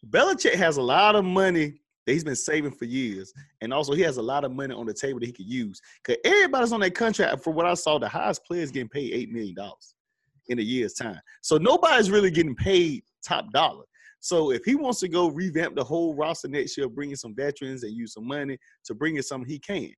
Belichick 0.10 0.54
has 0.56 0.78
a 0.78 0.82
lot 0.82 1.15
of 1.15 1.26
money 1.26 1.82
that 2.06 2.13
he's 2.13 2.24
been 2.24 2.36
saving 2.36 2.72
for 2.72 2.86
years. 2.86 3.34
And 3.60 3.74
also 3.74 3.94
he 3.94 4.02
has 4.02 4.17
a 4.17 4.22
lot 4.22 4.46
of 4.46 4.54
money 4.54 4.74
on 4.74 4.86
the 4.86 4.94
table 4.94 5.20
that 5.20 5.26
he 5.26 5.34
could 5.34 5.46
use. 5.46 5.82
Because 6.04 6.22
everybody's 6.24 6.72
on 6.72 6.80
that 6.82 6.96
contract. 6.96 7.44
For 7.44 7.52
what 7.52 7.65
I 7.65 7.74
saw, 7.74 8.00
the 8.00 8.08
highest 8.08 8.46
player 8.46 8.62
is 8.62 8.72
getting 8.72 8.89
paid 8.89 9.13
$8 9.30 9.32
million 9.32 9.56
in 10.48 10.60
a 10.60 10.63
year's 10.63 10.94
time. 10.94 11.20
So 11.41 11.58
nobody's 11.58 12.10
really 12.10 12.32
getting 12.32 12.56
paid 12.56 13.04
top 13.26 13.52
dollar. 13.52 13.84
So 14.21 14.51
if 14.51 14.63
he 14.63 14.75
wants 14.75 14.99
to 14.99 15.07
go 15.07 15.29
revamp 15.29 15.75
the 15.75 15.84
whole 15.84 16.13
roster 16.13 16.47
next 16.47 16.77
year, 16.77 16.88
bring 16.88 17.10
in 17.10 17.15
some 17.15 17.36
veterans 17.36 17.84
and 17.84 17.91
use 17.91 18.13
some 18.13 18.27
money 18.27 18.57
to 18.86 18.93
bring 18.93 19.17
in 19.17 19.23
something, 19.23 19.49
he 19.49 19.57
can. 19.60 19.91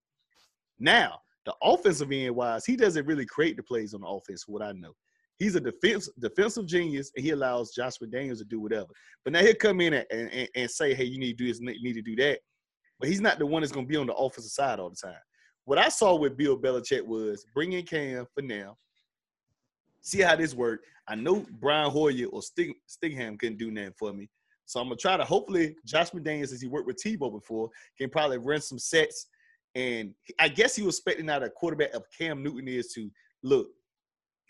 Now, 0.79 1.19
the 1.45 1.53
offensive 1.61 2.11
end 2.11 2.33
wise, 2.33 2.65
he 2.65 2.77
doesn't 2.77 3.05
really 3.05 3.25
create 3.25 3.57
the 3.57 3.63
plays 3.63 3.93
on 3.93 4.01
the 4.01 4.07
offense, 4.07 4.47
what 4.47 4.61
I 4.61 4.71
know. 4.71 4.93
He's 5.39 5.55
a 5.55 5.59
defense 5.59 6.09
defensive 6.19 6.67
genius, 6.67 7.11
and 7.15 7.25
he 7.25 7.31
allows 7.31 7.73
Joshua 7.73 8.07
Daniels 8.07 8.39
to 8.39 8.45
do 8.45 8.61
whatever. 8.61 8.87
But 9.25 9.33
now 9.33 9.41
he'll 9.41 9.55
come 9.55 9.81
in 9.81 9.93
and, 9.93 10.05
and, 10.09 10.47
and 10.55 10.71
say, 10.71 10.93
"Hey, 10.93 11.03
you 11.03 11.19
need 11.19 11.37
to 11.37 11.43
do 11.43 11.47
this, 11.47 11.59
you 11.59 11.83
need 11.83 11.93
to 11.93 12.01
do 12.01 12.15
that." 12.17 12.39
But 12.99 13.09
he's 13.09 13.19
not 13.19 13.39
the 13.39 13.45
one 13.45 13.61
that's 13.61 13.73
going 13.73 13.85
to 13.85 13.89
be 13.89 13.97
on 13.97 14.07
the 14.07 14.13
offensive 14.13 14.51
side 14.51 14.79
all 14.79 14.89
the 14.89 14.95
time. 14.95 15.19
What 15.65 15.79
I 15.79 15.89
saw 15.89 16.15
with 16.15 16.37
Bill 16.37 16.57
Belichick 16.57 17.05
was 17.05 17.45
bring 17.53 17.73
in 17.73 17.83
Cam 17.85 18.25
for 18.33 18.41
now, 18.41 18.77
see 20.03 20.21
how 20.21 20.35
this 20.35 20.53
worked. 20.53 20.85
I 21.07 21.15
know 21.15 21.45
Brian 21.59 21.89
Hoyer 21.89 22.27
or 22.27 22.41
Stig, 22.41 22.73
Stingham 22.85 23.37
couldn't 23.37 23.57
do 23.57 23.71
nothing 23.71 23.93
for 23.97 24.13
me. 24.13 24.29
So 24.65 24.79
I'm 24.79 24.87
gonna 24.87 24.97
try 24.97 25.17
to 25.17 25.25
hopefully 25.25 25.75
Josh 25.85 26.11
McDaniels, 26.11 26.53
as 26.53 26.61
he 26.61 26.67
worked 26.67 26.87
with 26.87 27.01
Tebow 27.03 27.31
before, 27.31 27.69
can 27.97 28.09
probably 28.09 28.37
run 28.37 28.61
some 28.61 28.79
sets. 28.79 29.27
And 29.75 30.13
I 30.39 30.49
guess 30.49 30.75
he 30.75 30.83
was 30.83 30.95
expecting 30.95 31.29
out 31.29 31.43
a 31.43 31.49
quarterback 31.49 31.93
of 31.93 32.03
Cam 32.15 32.43
Newton 32.43 32.67
is 32.67 32.93
to 32.93 33.09
look, 33.41 33.67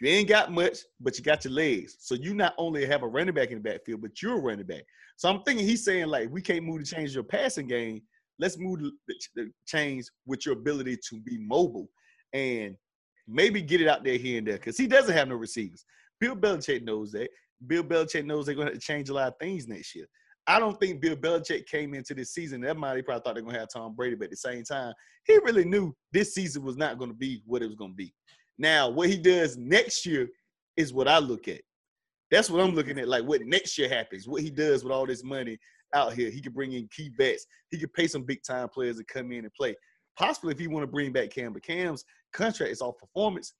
you 0.02 0.10
ain't 0.10 0.28
got 0.28 0.52
much, 0.52 0.80
but 1.00 1.18
you 1.18 1.24
got 1.24 1.46
your 1.46 1.54
legs. 1.54 1.96
So 2.00 2.16
you 2.16 2.34
not 2.34 2.54
only 2.58 2.86
have 2.86 3.04
a 3.04 3.08
running 3.08 3.34
back 3.34 3.50
in 3.50 3.56
the 3.56 3.70
backfield, 3.70 4.02
but 4.02 4.22
you're 4.22 4.38
a 4.38 4.42
running 4.42 4.66
back. 4.66 4.84
So 5.16 5.30
I'm 5.30 5.42
thinking 5.44 5.66
he's 5.66 5.86
saying 5.86 6.08
like 6.08 6.30
we 6.30 6.42
can't 6.42 6.66
move 6.66 6.84
to 6.84 6.96
change 6.96 7.14
your 7.14 7.24
passing 7.24 7.68
game. 7.68 8.02
Let's 8.38 8.58
move 8.58 8.82
the, 8.82 8.92
the 9.36 9.52
change 9.66 10.08
with 10.26 10.46
your 10.46 10.54
ability 10.54 10.98
to 11.10 11.20
be 11.22 11.38
mobile 11.38 11.90
and 12.34 12.76
maybe 13.28 13.62
get 13.62 13.82
it 13.82 13.88
out 13.88 14.04
there 14.04 14.18
here 14.18 14.38
and 14.38 14.48
there 14.48 14.58
because 14.58 14.78
he 14.78 14.88
doesn't 14.88 15.16
have 15.16 15.28
no 15.28 15.36
receivers. 15.36 15.86
Bill 16.20 16.36
Belichick 16.36 16.84
knows 16.84 17.12
that. 17.14 17.30
Bill 17.68 17.84
Belichick 17.84 18.26
knows 18.26 18.46
they're 18.46 18.56
going 18.56 18.72
to, 18.72 18.80
change 18.80 19.10
a 19.10 19.14
lot 19.14 19.28
of 19.30 19.34
things 19.40 19.68
next 19.68 19.96
year. 19.96 20.06
I 20.46 20.60
don't 20.60 20.78
think 20.80 21.02
Bill 21.02 21.16
Belichick 21.16 21.66
came 21.68 21.94
into 21.94 22.14
this 22.14 22.34
season. 22.34 22.62
That 22.62 22.76
might 22.76 23.06
probably 23.06 23.22
thought 23.22 23.36
they're 23.36 23.44
going 23.44 23.54
to 23.54 23.60
have 23.60 23.70
Tom 23.70 23.96
Brady, 23.96 24.16
but 24.16 24.26
at 24.26 24.32
the 24.32 24.38
same 24.38 24.64
time, 24.64 24.94
he 25.26 25.38
really 25.38 25.64
knew 25.64 25.96
this 26.12 26.34
season 26.34 26.64
was 26.64 26.76
not 26.76 26.98
going 26.98 27.12
to 27.12 27.18
be 27.18 27.42
what 27.46 27.62
it 27.62 27.68
was 27.68 27.76
going 27.76 27.92
to 27.92 27.96
be. 27.96 28.14
Now, 28.58 28.90
what 28.90 29.10
he 29.10 29.18
does 29.18 29.58
next 29.58 30.06
year 30.06 30.28
is 30.76 30.94
what 30.94 31.08
I 31.08 31.20
look 31.20 31.48
at. 31.48 31.62
That's 32.30 32.50
what 32.50 32.62
I'm 32.62 32.76
looking 32.76 33.00
at. 33.00 33.08
Like 33.08 33.24
what 33.24 33.42
next 33.46 33.78
year 33.78 33.88
happens, 33.88 34.28
what 34.28 34.42
he 34.42 34.50
does 34.50 34.84
with 34.84 34.92
all 34.92 35.06
this 35.06 35.24
money 35.24 35.58
out 35.94 36.14
here. 36.14 36.30
He 36.30 36.42
could 36.42 36.54
bring 36.54 36.74
in 36.74 36.90
key 36.96 37.10
bets. 37.10 37.46
He 37.70 37.78
could 37.78 37.94
pay 37.94 38.08
some 38.08 38.24
big 38.24 38.44
time 38.44 38.70
players 38.70 38.98
to 38.98 39.04
come 39.06 39.32
in 39.32 39.46
and 39.46 39.54
play. 39.54 39.76
Possibly 40.18 40.54
if 40.54 40.62
you 40.62 40.70
want 40.70 40.84
to 40.84 40.92
bring 40.92 41.12
back 41.12 41.32
Cam, 41.32 41.54
but 41.54 41.64
Cam's 41.64 42.06
contract 42.32 42.72
is 42.72 42.82
off 42.82 42.98
performance. 42.98 43.54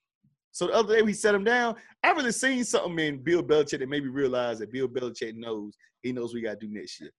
So 0.52 0.68
the 0.68 0.74
other 0.74 0.96
day 0.96 1.02
we 1.02 1.14
set 1.14 1.34
him 1.34 1.44
down. 1.44 1.76
I 2.04 2.12
really 2.12 2.32
seen 2.32 2.64
something 2.64 3.00
in 3.00 3.24
Bill 3.24 3.42
Belichick 3.42 3.80
that 3.80 3.90
made 3.90 4.04
me 4.04 4.10
realize 4.10 4.60
that 4.60 4.72
Bill 4.72 4.88
Belichick 4.88 5.36
knows 5.36 5.76
he 6.04 6.12
knows 6.12 6.34
we 6.34 6.42
got 6.42 6.60
to 6.60 6.68
do 6.68 6.72
next 6.72 7.02
year. 7.02 7.10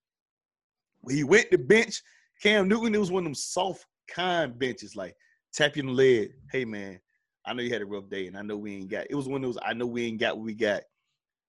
When 1.00 1.16
he 1.16 1.24
went 1.24 1.50
to 1.50 1.58
bench 1.58 2.00
Cam 2.42 2.68
Newton, 2.68 2.94
it 2.94 2.98
was 2.98 3.10
one 3.10 3.22
of 3.22 3.24
them 3.24 3.34
soft, 3.34 3.86
kind 4.08 4.56
benches, 4.56 4.94
like 4.94 5.16
tap 5.52 5.76
you 5.76 5.82
on 5.82 5.88
the 5.88 5.92
leg. 5.94 6.30
Hey 6.52 6.64
man, 6.64 7.00
I 7.44 7.54
know 7.54 7.62
you 7.62 7.72
had 7.72 7.82
a 7.82 7.86
rough 7.86 8.08
day, 8.08 8.28
and 8.28 8.38
I 8.38 8.42
know 8.42 8.56
we 8.56 8.76
ain't 8.76 8.90
got. 8.90 9.06
It 9.10 9.16
was 9.16 9.28
one 9.28 9.42
of 9.42 9.48
those. 9.48 9.58
I 9.64 9.72
know 9.72 9.86
we 9.86 10.06
ain't 10.06 10.20
got 10.20 10.36
what 10.36 10.46
we 10.46 10.54
got. 10.54 10.82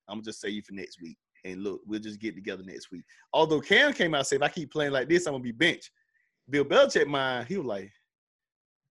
I'm 0.08 0.17
gonna 0.17 0.24
just 0.24 0.41
say 0.41 0.50
you 0.50 0.62
for 0.63 0.74
next 0.74 1.02
week, 1.02 1.17
and 1.43 1.62
look, 1.63 1.82
we'll 1.86 2.00
just 2.00 2.19
get 2.19 2.36
together 2.36 2.63
next 2.63 2.91
week. 2.91 3.04
Although 3.32 3.62
Cam 3.62 3.93
came 3.93 4.15
out 4.15 4.19
and 4.19 4.28
said, 4.28 4.38
if 4.38 4.41
I 4.41 4.50
keep 4.50 4.71
playing 4.71 4.91
like 4.91 5.08
this, 5.08 5.28
I'm 5.28 5.34
gonna 5.34 5.43
be 5.43 5.52
benched. 5.52 5.91
Bill 6.49 6.65
Belichick, 6.65 7.08
mind, 7.08 7.47
he 7.47 7.58
was 7.58 7.65
like, 7.65 7.91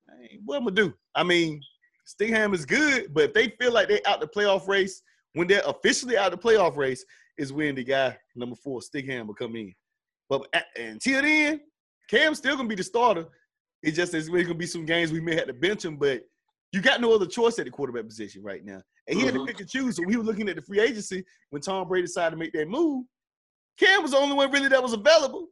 hey, 0.08 0.38
what 0.44 0.56
I'm 0.56 0.64
gonna 0.64 0.76
do? 0.76 0.94
I 1.14 1.22
mean, 1.22 1.60
Stingham 2.04 2.54
is 2.54 2.66
good, 2.66 3.14
but 3.14 3.24
if 3.24 3.34
they 3.34 3.48
feel 3.60 3.72
like 3.72 3.88
they're 3.88 4.00
out 4.06 4.20
the 4.20 4.26
playoff 4.26 4.66
race, 4.68 5.02
when 5.34 5.48
they're 5.48 5.62
officially 5.66 6.16
out 6.16 6.30
the 6.32 6.38
playoff 6.38 6.76
race, 6.76 7.04
is 7.38 7.52
when 7.52 7.74
the 7.74 7.84
guy 7.84 8.16
number 8.36 8.56
four, 8.56 8.82
Stingham, 8.82 9.26
will 9.26 9.34
come 9.34 9.56
in. 9.56 9.74
But 10.28 10.46
at, 10.52 10.66
until 10.76 11.22
then, 11.22 11.60
Cam's 12.08 12.38
still 12.38 12.56
gonna 12.56 12.68
be 12.68 12.74
the 12.74 12.82
starter. 12.82 13.26
It 13.82 13.92
just 13.92 14.12
there's 14.12 14.28
gonna 14.28 14.54
be 14.54 14.66
some 14.66 14.84
games 14.84 15.12
we 15.12 15.20
may 15.20 15.34
have 15.36 15.46
to 15.46 15.52
bench 15.52 15.84
him, 15.84 15.96
but 15.96 16.22
you 16.72 16.80
got 16.80 17.00
no 17.00 17.14
other 17.14 17.26
choice 17.26 17.58
at 17.58 17.66
the 17.66 17.70
quarterback 17.70 18.06
position 18.06 18.42
right 18.42 18.64
now. 18.64 18.82
And 19.06 19.16
he 19.18 19.24
mm-hmm. 19.24 19.24
had 19.26 19.34
to 19.34 19.38
mm-hmm. 19.40 19.46
pick 19.46 19.60
and 19.60 19.68
choose. 19.68 19.96
So 19.96 20.02
we 20.04 20.16
were 20.16 20.24
looking 20.24 20.48
at 20.48 20.56
the 20.56 20.62
free 20.62 20.80
agency 20.80 21.24
when 21.50 21.62
Tom 21.62 21.86
Brady 21.86 22.06
decided 22.06 22.30
to 22.32 22.36
make 22.36 22.52
that 22.52 22.68
move. 22.68 23.04
Cam 23.78 24.02
was 24.02 24.12
the 24.12 24.18
only 24.18 24.34
one 24.34 24.50
really 24.50 24.68
that 24.68 24.82
was 24.82 24.92
available. 24.92 25.48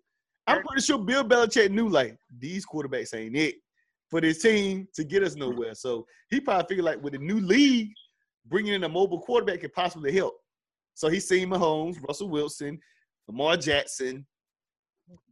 I'm 0.46 0.62
pretty 0.62 0.82
sure 0.82 0.98
Bill 0.98 1.24
Belichick 1.24 1.70
knew 1.70 1.88
like 1.88 2.16
these 2.38 2.66
quarterbacks 2.66 3.14
ain't 3.14 3.36
it 3.36 3.56
for 4.10 4.20
this 4.20 4.42
team 4.42 4.88
to 4.94 5.04
get 5.04 5.22
us 5.22 5.36
nowhere. 5.36 5.74
So 5.74 6.06
he 6.30 6.40
probably 6.40 6.66
figured 6.68 6.84
like 6.84 7.02
with 7.02 7.14
a 7.14 7.18
new 7.18 7.40
league, 7.40 7.92
bringing 8.46 8.74
in 8.74 8.84
a 8.84 8.88
mobile 8.88 9.20
quarterback 9.20 9.60
could 9.60 9.72
possibly 9.72 10.12
help. 10.12 10.34
So 10.94 11.08
he's 11.08 11.28
seen 11.28 11.48
Mahomes, 11.48 11.96
Russell 12.06 12.28
Wilson, 12.28 12.78
Lamar 13.28 13.56
Jackson, 13.56 14.26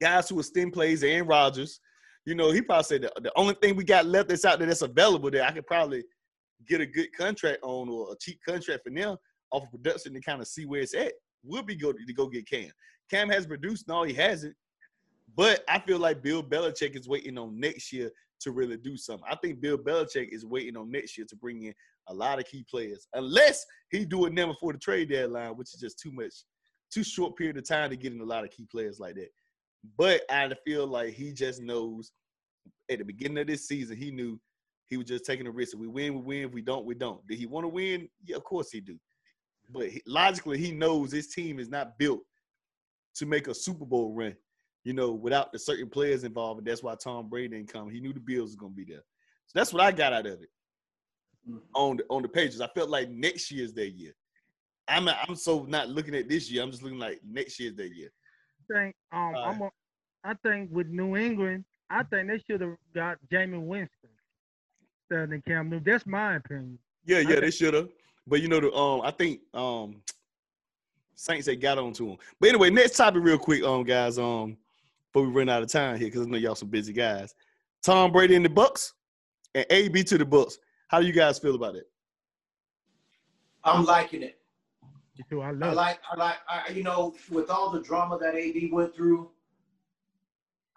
guys 0.01 0.29
who 0.29 0.39
extend 0.39 0.73
plays, 0.73 1.03
Aaron 1.03 1.27
Rodgers. 1.27 1.81
You 2.25 2.35
know, 2.35 2.51
he 2.51 2.63
probably 2.63 2.85
said 2.85 3.03
the, 3.03 3.13
the 3.21 3.33
only 3.37 3.55
thing 3.55 3.77
we 3.77 3.85
got 3.85 4.07
left 4.07 4.29
that's 4.29 4.45
out 4.45 4.59
there 4.59 4.69
that's 4.69 4.83
available 4.83 5.31
that 5.31 5.49
I 5.49 5.53
could 5.53 5.67
probably 5.67 6.05
get 6.69 6.81
a 6.81 6.87
good 6.87 7.09
contract 7.17 7.59
on 7.63 7.89
or 7.89 8.13
a 8.13 8.17
cheap 8.21 8.39
contract 8.47 8.83
for 8.85 8.91
them 8.91 9.17
off 9.51 9.65
of 9.65 9.71
production 9.71 10.15
to 10.15 10.21
kind 10.21 10.41
of 10.41 10.47
see 10.47 10.67
where 10.67 10.83
it's 10.83 10.95
at 10.95 11.13
would 11.43 11.67
be 11.67 11.75
go 11.75 11.93
to 11.93 12.13
go 12.15 12.29
get 12.29 12.49
Cam. 12.49 12.71
Cam 13.11 13.29
has 13.31 13.47
produced, 13.47 13.89
no, 13.89 14.03
he 14.05 14.13
hasn't. 14.13 14.55
But 15.37 15.65
I 15.69 15.79
feel 15.79 15.99
like 15.99 16.23
Bill 16.23 16.43
Belichick 16.43 16.97
is 16.97 17.09
waiting 17.09 17.39
on 17.39 17.59
next 17.59 17.93
year 17.93 18.11
to 18.41 18.53
really 18.53 18.77
do 18.77 18.97
something. 18.97 19.27
I 19.31 19.37
think 19.37 19.61
Bill 19.61 19.79
Belichick 19.79 20.29
is 20.31 20.45
waiting 20.45 20.77
on 20.77 20.91
next 20.91 21.17
year 21.17 21.27
to 21.29 21.37
bring 21.37 21.63
in 21.63 21.75
a 22.09 22.15
lot 22.15 22.39
of 22.39 22.47
key 22.47 22.65
players, 22.69 23.07
unless 23.15 23.65
he 23.91 24.05
do 24.05 24.27
it 24.27 24.33
now 24.33 24.47
before 24.47 24.73
the 24.73 24.79
trade 24.79 25.11
deadline, 25.11 25.57
which 25.57 25.75
is 25.75 25.81
just 25.81 25.99
too 25.99 26.11
much, 26.13 26.35
too 26.93 27.05
short 27.05 27.37
period 27.37 27.57
of 27.57 27.69
time 27.69 27.91
to 27.91 27.97
get 27.97 28.13
in 28.13 28.21
a 28.21 28.25
lot 28.25 28.45
of 28.45 28.51
key 28.51 28.67
players 28.71 28.99
like 28.99 29.15
that. 29.15 29.29
But 29.97 30.23
I 30.31 30.51
feel 30.65 30.87
like 30.87 31.15
he 31.15 31.33
just 31.33 31.63
knows 31.63 32.13
at 32.91 32.99
the 32.99 33.05
beginning 33.05 33.39
of 33.39 33.47
this 33.47 33.69
season, 33.69 33.97
he 33.97 34.11
knew 34.11 34.41
he 34.87 34.97
was 34.97 35.07
just 35.07 35.25
taking 35.25 35.47
a 35.47 35.51
risk. 35.51 35.75
If 35.75 35.81
we 35.81 35.87
win, 35.87 36.15
we 36.15 36.21
win. 36.21 36.49
If 36.49 36.53
we 36.53 36.63
don't, 36.63 36.85
we 36.85 36.95
don't. 36.95 37.25
Did 37.29 37.39
he 37.39 37.47
want 37.47 37.65
to 37.65 37.69
win? 37.69 38.09
Yeah, 38.25 38.37
of 38.37 38.45
course 38.45 38.71
he 38.73 38.81
do. 38.81 38.99
But 39.71 39.89
he, 39.89 40.03
logically, 40.07 40.59
he 40.59 40.73
knows 40.73 41.13
his 41.13 41.29
team 41.29 41.61
is 41.61 41.69
not 41.69 41.97
built 41.99 42.21
to 43.15 43.27
make 43.27 43.47
a 43.47 43.55
Super 43.55 43.85
Bowl 43.85 44.13
run 44.13 44.35
you 44.85 44.93
know, 44.93 45.13
without 45.13 45.53
the 45.53 45.59
certain 45.59 45.89
players 45.89 46.25
involved. 46.25 46.59
And 46.59 46.67
that's 46.67 46.83
why 46.83 46.95
Tom 46.95 47.29
Brady 47.29 47.57
didn't 47.57 47.73
come. 47.73 47.91
He 47.91 48.01
knew 48.01 48.13
the 48.13 48.21
Bills 48.21 48.51
was 48.51 48.57
gonna 48.57 48.73
be 48.73 48.85
there. 48.85 49.05
So 49.47 49.59
that's 49.59 49.73
what 49.73 49.83
I 49.83 49.93
got 49.93 50.13
out 50.13 50.27
of 50.27 50.43
it. 50.43 50.51
Mm-hmm. 51.49 51.59
On 51.75 51.97
the 51.97 52.05
on 52.11 52.23
the 52.23 52.29
pages. 52.29 52.61
I 52.61 52.69
felt 52.69 52.91
like 52.91 53.11
next 53.11 53.51
year's 53.51 53.73
their 53.73 53.87
year. 53.87 54.15
I'm 54.89 55.09
I'm 55.09 55.37
so 55.37 55.65
not 55.69 55.89
looking 55.89 56.15
at 56.15 56.29
this 56.29 56.51
year. 56.51 56.63
I'm 56.63 56.71
just 56.71 56.83
looking 56.83 56.99
like 56.99 57.21
next 57.29 57.59
year's 57.61 57.75
their 57.75 57.87
year. 57.87 58.11
I 58.71 58.75
think 58.75 58.97
um 59.13 59.35
uh, 59.35 59.41
I'm 59.41 59.63
a, 59.63 59.71
I 60.25 60.35
think 60.43 60.71
with 60.71 60.89
New 60.89 61.17
England, 61.17 61.65
I 61.89 62.03
think 62.05 62.29
they 62.29 62.43
should 62.47 62.61
have 62.61 62.77
got 62.95 63.19
Jameis 63.33 63.65
Winston 63.65 64.11
instead 65.11 65.31
than 65.31 65.43
Cam 65.43 65.71
Newton. 65.71 65.85
That's 65.93 66.07
my 66.07 66.37
opinion. 66.37 66.79
Yeah, 67.05 67.21
yeah, 67.21 67.41
they 67.41 67.51
should 67.51 67.75
have. 67.75 67.89
But 68.27 68.43
you 68.43 68.49
know, 68.49 68.61
the 68.61 68.73
um, 68.73 69.01
I 69.03 69.11
think 69.11 69.41
um, 69.55 70.03
Saints 71.15 71.47
they 71.47 71.57
got 71.57 71.79
on 71.79 71.93
to 71.95 72.11
him. 72.11 72.17
But 72.39 72.51
anyway, 72.51 72.71
next 72.71 72.97
topic, 72.97 73.23
real 73.23 73.39
quick, 73.39 73.63
um, 73.65 73.85
guys. 73.85 74.19
Um, 74.19 74.57
before 75.13 75.27
we 75.27 75.33
run 75.33 75.49
out 75.49 75.63
of 75.63 75.71
time 75.71 75.99
here, 75.99 76.09
because 76.09 76.27
I 76.27 76.31
know 76.31 76.39
y'all 76.39 76.55
some 76.55 76.69
busy 76.69 76.93
guys. 76.93 77.35
Tom 77.83 78.13
Brady 78.13 78.35
in 78.35 78.43
the 78.43 78.49
Bucs 78.49 78.93
and 79.55 79.67
AB 79.71 80.05
to 80.05 80.19
the 80.19 80.25
Bucs. 80.25 80.55
How 80.89 81.01
do 81.01 81.07
you 81.07 81.13
guys 81.13 81.39
feel 81.39 81.55
about 81.55 81.75
it? 81.75 81.85
I'm 83.65 83.85
liking 83.85 84.23
it. 84.23 84.39
You 85.15 85.25
too. 85.29 85.43
I, 85.43 85.51
love. 85.51 85.71
I 85.71 85.75
like, 85.75 85.99
I 86.11 86.17
like, 86.17 86.37
I, 86.49 86.71
you 86.71 86.83
know, 86.83 87.15
with 87.31 87.51
all 87.51 87.71
the 87.71 87.81
drama 87.81 88.19
that 88.19 88.35
AB 88.35 88.71
went 88.73 88.95
through, 88.95 89.31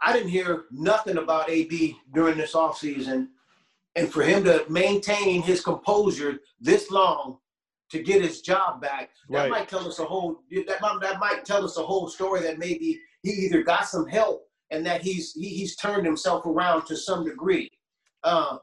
I 0.01 0.11
didn't 0.11 0.29
hear 0.29 0.65
nothing 0.71 1.17
about 1.17 1.49
AB 1.49 1.95
during 2.13 2.37
this 2.37 2.53
offseason. 2.53 3.27
And 3.95 4.11
for 4.11 4.23
him 4.23 4.43
to 4.45 4.65
maintain 4.69 5.43
his 5.43 5.61
composure 5.61 6.39
this 6.59 6.89
long 6.89 7.37
to 7.93 8.01
get 8.01 8.23
his 8.23 8.41
job 8.41 8.81
back, 8.81 9.11
that 9.29 9.37
right. 9.37 9.51
might 9.51 9.69
tell 9.69 9.87
us 9.87 9.99
a 9.99 10.03
whole 10.03 10.41
that 10.51 10.81
might, 10.81 10.97
that 10.99 11.19
might 11.19 11.45
tell 11.45 11.63
us 11.63 11.77
a 11.77 11.83
whole 11.83 12.07
story 12.09 12.41
that 12.41 12.57
maybe 12.57 12.99
he 13.21 13.29
either 13.29 13.61
got 13.61 13.87
some 13.87 14.07
help 14.07 14.47
and 14.71 14.83
that 14.83 15.03
he's 15.03 15.33
he, 15.33 15.49
he's 15.49 15.75
turned 15.75 16.03
himself 16.03 16.43
around 16.47 16.85
to 16.87 16.97
some 16.97 17.23
degree. 17.23 17.69
Um, 18.23 18.61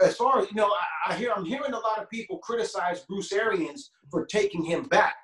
as 0.00 0.14
far 0.16 0.38
as 0.38 0.48
you 0.50 0.54
know, 0.54 0.68
I, 0.68 1.12
I, 1.12 1.16
hear 1.16 1.32
I'm 1.34 1.44
hearing 1.44 1.72
a 1.72 1.78
lot 1.78 1.98
of 1.98 2.08
people 2.08 2.38
criticize 2.38 3.00
Bruce 3.00 3.32
Arians 3.32 3.90
for 4.08 4.24
taking 4.24 4.64
him 4.64 4.84
back, 4.84 5.16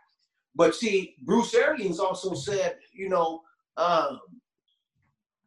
but 0.57 0.75
see, 0.75 1.15
Bruce 1.23 1.55
Arians 1.55 2.01
also 2.01 2.35
said, 2.35 2.79
you 2.93 3.09
know, 3.09 3.43
um, 3.77 4.19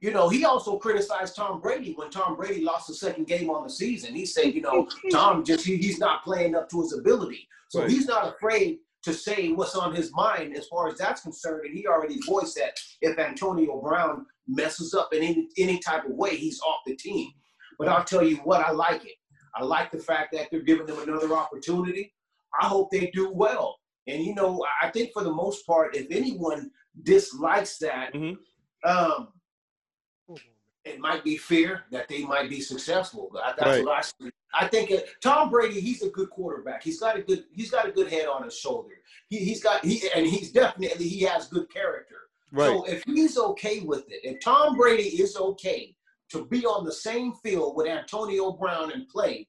you 0.03 0.11
know, 0.11 0.27
he 0.27 0.43
also 0.43 0.77
criticized 0.77 1.37
Tom 1.37 1.61
Brady 1.61 1.93
when 1.93 2.09
Tom 2.09 2.35
Brady 2.35 2.61
lost 2.61 2.89
the 2.89 2.93
second 2.93 3.25
game 3.25 3.49
on 3.49 3.63
the 3.63 3.69
season. 3.69 4.13
He 4.13 4.25
said, 4.25 4.53
you 4.53 4.59
know, 4.59 4.85
Tom 5.09 5.45
just 5.45 5.65
he, 5.65 5.77
he's 5.77 5.97
not 5.97 6.25
playing 6.25 6.55
up 6.55 6.69
to 6.71 6.81
his 6.81 6.91
ability, 6.91 7.47
so 7.69 7.79
right. 7.79 7.89
he's 7.89 8.05
not 8.05 8.27
afraid 8.27 8.79
to 9.03 9.13
say 9.13 9.53
what's 9.53 9.75
on 9.75 9.95
his 9.95 10.11
mind 10.13 10.57
as 10.57 10.67
far 10.67 10.89
as 10.89 10.97
that's 10.97 11.21
concerned. 11.21 11.61
And 11.65 11.73
he 11.73 11.87
already 11.87 12.19
voiced 12.27 12.55
that 12.55 12.77
if 12.99 13.17
Antonio 13.17 13.79
Brown 13.79 14.25
messes 14.45 14.93
up 14.93 15.13
in 15.13 15.23
any, 15.23 15.47
any 15.57 15.79
type 15.79 16.03
of 16.03 16.11
way, 16.11 16.35
he's 16.35 16.59
off 16.59 16.81
the 16.85 16.97
team. 16.97 17.29
But 17.79 17.87
I'll 17.87 18.03
tell 18.03 18.23
you 18.23 18.35
what, 18.43 18.59
I 18.59 18.71
like 18.71 19.05
it. 19.05 19.15
I 19.55 19.63
like 19.63 19.89
the 19.89 19.99
fact 19.99 20.33
that 20.33 20.49
they're 20.51 20.63
giving 20.63 20.85
them 20.85 20.99
another 21.01 21.33
opportunity. 21.33 22.13
I 22.61 22.67
hope 22.67 22.91
they 22.91 23.09
do 23.13 23.31
well. 23.31 23.77
And 24.07 24.21
you 24.21 24.35
know, 24.35 24.65
I 24.81 24.89
think 24.89 25.11
for 25.13 25.23
the 25.23 25.31
most 25.31 25.65
part, 25.65 25.95
if 25.95 26.07
anyone 26.11 26.71
dislikes 27.03 27.77
that, 27.77 28.13
mm-hmm. 28.13 28.89
um, 28.89 29.29
it 30.85 30.99
might 30.99 31.23
be 31.23 31.37
fear 31.37 31.83
that 31.91 32.07
they 32.07 32.23
might 32.23 32.49
be 32.49 32.59
successful. 32.59 33.31
That's 33.33 33.61
right. 33.61 33.85
what 33.85 33.97
I 33.97 34.01
see. 34.01 34.31
I 34.53 34.67
think 34.67 34.91
it, 34.91 35.09
Tom 35.21 35.49
Brady, 35.49 35.79
he's 35.79 36.03
a 36.03 36.09
good 36.09 36.29
quarterback. 36.29 36.83
He's 36.83 36.99
got 36.99 37.17
a 37.17 37.21
good, 37.21 37.45
he's 37.51 37.71
got 37.71 37.87
a 37.87 37.91
good 37.91 38.09
head 38.11 38.27
on 38.27 38.43
his 38.43 38.57
shoulder. 38.57 38.95
He, 39.29 39.37
he's 39.39 39.63
got, 39.63 39.83
he, 39.83 40.01
and 40.13 40.27
he's 40.27 40.51
definitely, 40.51 41.07
he 41.07 41.21
has 41.21 41.47
good 41.47 41.71
character. 41.73 42.15
Right. 42.51 42.67
So 42.67 42.83
if 42.83 43.03
he's 43.05 43.37
okay 43.37 43.79
with 43.79 44.05
it, 44.09 44.19
if 44.23 44.41
Tom 44.41 44.75
Brady 44.75 45.21
is 45.21 45.37
okay 45.37 45.95
to 46.29 46.45
be 46.45 46.65
on 46.65 46.85
the 46.85 46.91
same 46.91 47.33
field 47.43 47.75
with 47.75 47.87
Antonio 47.87 48.51
Brown 48.51 48.91
and 48.91 49.07
play, 49.07 49.47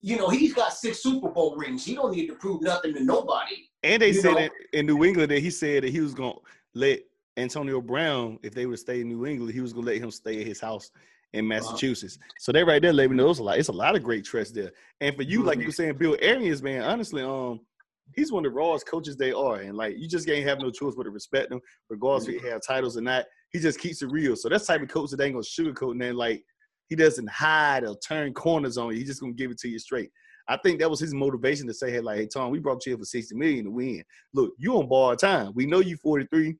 you 0.00 0.16
know, 0.16 0.28
he's 0.28 0.54
got 0.54 0.72
six 0.72 1.02
Super 1.02 1.28
Bowl 1.28 1.56
rings. 1.56 1.84
He 1.84 1.94
don't 1.94 2.14
need 2.14 2.28
to 2.28 2.34
prove 2.34 2.62
nothing 2.62 2.94
to 2.94 3.02
nobody. 3.02 3.68
And 3.82 4.00
they 4.00 4.12
said 4.12 4.36
that 4.36 4.52
in 4.72 4.86
New 4.86 5.04
England 5.04 5.30
that 5.30 5.40
he 5.40 5.50
said 5.50 5.82
that 5.82 5.90
he 5.90 6.00
was 6.00 6.14
gonna 6.14 6.34
let 6.74 7.00
Antonio 7.36 7.80
Brown, 7.80 8.38
if 8.42 8.54
they 8.54 8.66
would 8.66 8.78
stay 8.78 9.00
in 9.00 9.08
New 9.08 9.26
England, 9.26 9.52
he 9.52 9.60
was 9.60 9.72
gonna 9.72 9.86
let 9.86 9.98
him 9.98 10.10
stay 10.10 10.40
at 10.40 10.46
his 10.46 10.60
house 10.60 10.90
in. 11.32 11.46
Massachusetts. 11.46 12.18
Uh-huh. 12.20 12.32
So 12.38 12.52
they 12.52 12.64
right 12.64 12.80
there 12.80 12.92
let 12.92 13.10
me 13.10 13.16
know 13.16 13.30
it's 13.30 13.40
a 13.40 13.42
lot. 13.42 13.58
It's 13.58 13.68
a 13.68 13.72
lot 13.72 13.96
of 13.96 14.02
great 14.02 14.24
trust 14.24 14.54
there. 14.54 14.72
And 15.00 15.14
for 15.14 15.22
you, 15.22 15.38
mm-hmm. 15.38 15.48
like 15.48 15.58
you 15.58 15.66
were 15.66 15.72
saying, 15.72 15.98
Bill 15.98 16.16
Arians, 16.20 16.62
man, 16.62 16.82
honestly, 16.82 17.22
um, 17.22 17.60
he's 18.14 18.32
one 18.32 18.46
of 18.46 18.52
the 18.52 18.56
rawest 18.56 18.88
coaches 18.88 19.16
they 19.16 19.32
are, 19.32 19.56
and 19.56 19.76
like 19.76 19.98
you 19.98 20.08
just 20.08 20.26
can't 20.26 20.46
have 20.48 20.60
no 20.60 20.70
choice 20.70 20.94
but 20.96 21.04
to 21.04 21.10
respect 21.10 21.52
him, 21.52 21.60
regardless 21.90 22.26
mm-hmm. 22.26 22.36
if 22.36 22.42
he 22.42 22.48
have 22.48 22.62
titles 22.66 22.96
or 22.96 23.02
not. 23.02 23.24
He 23.50 23.60
just 23.60 23.78
keeps 23.78 24.02
it 24.02 24.10
real. 24.10 24.36
So 24.36 24.48
that's 24.48 24.66
type 24.66 24.82
of 24.82 24.88
coach 24.88 25.10
that 25.10 25.20
ain't 25.20 25.34
gonna 25.34 25.42
sugarcoat 25.42 25.92
and 25.92 26.00
then 26.00 26.16
like 26.16 26.42
he 26.88 26.96
doesn't 26.96 27.28
hide 27.28 27.84
or 27.84 27.96
turn 27.98 28.32
corners 28.32 28.78
on 28.78 28.92
you. 28.92 28.98
He's 28.98 29.08
just 29.08 29.20
gonna 29.20 29.32
give 29.32 29.50
it 29.50 29.58
to 29.58 29.68
you 29.68 29.78
straight. 29.78 30.10
I 30.48 30.56
think 30.58 30.78
that 30.78 30.90
was 30.90 31.00
his 31.00 31.14
motivation 31.14 31.66
to 31.66 31.74
say, 31.74 31.90
hey, 31.90 32.00
like, 32.00 32.18
hey, 32.18 32.26
Tom, 32.26 32.50
we 32.50 32.60
brought 32.60 32.86
you 32.86 32.90
here 32.90 32.98
for 32.98 33.04
60 33.04 33.34
million 33.34 33.64
to 33.64 33.70
win. 33.70 34.04
Look, 34.32 34.52
you 34.58 34.76
on 34.76 34.88
borrowed 34.88 35.18
time. 35.18 35.52
We 35.54 35.66
know 35.66 35.80
you 35.80 35.96
43. 35.96 36.56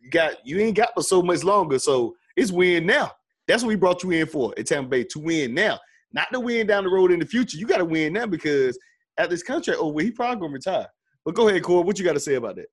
You 0.00 0.10
got 0.10 0.46
you 0.46 0.58
ain't 0.58 0.76
got 0.76 0.94
for 0.94 1.02
so 1.02 1.22
much 1.22 1.44
longer. 1.44 1.78
So 1.78 2.16
it's 2.36 2.50
win 2.50 2.86
now. 2.86 3.12
That's 3.46 3.62
what 3.62 3.68
we 3.68 3.76
brought 3.76 4.02
you 4.02 4.10
in 4.12 4.26
for 4.26 4.54
at 4.56 4.66
Tampa 4.66 4.88
Bay 4.88 5.04
to 5.04 5.18
win 5.18 5.54
now. 5.54 5.78
Not 6.12 6.32
to 6.32 6.40
win 6.40 6.66
down 6.66 6.84
the 6.84 6.90
road 6.90 7.10
in 7.12 7.18
the 7.18 7.26
future. 7.26 7.56
You 7.56 7.66
got 7.66 7.78
to 7.78 7.84
win 7.84 8.12
now 8.12 8.26
because 8.26 8.78
at 9.18 9.30
this 9.30 9.42
contract 9.42 9.80
over, 9.80 10.00
he 10.00 10.10
probably 10.10 10.40
gonna 10.40 10.52
retire. 10.52 10.86
But 11.24 11.34
go 11.34 11.48
ahead, 11.48 11.62
Corey. 11.62 11.84
What 11.84 11.98
you 11.98 12.04
got 12.04 12.14
to 12.14 12.20
say 12.20 12.34
about 12.34 12.56
that? 12.56 12.66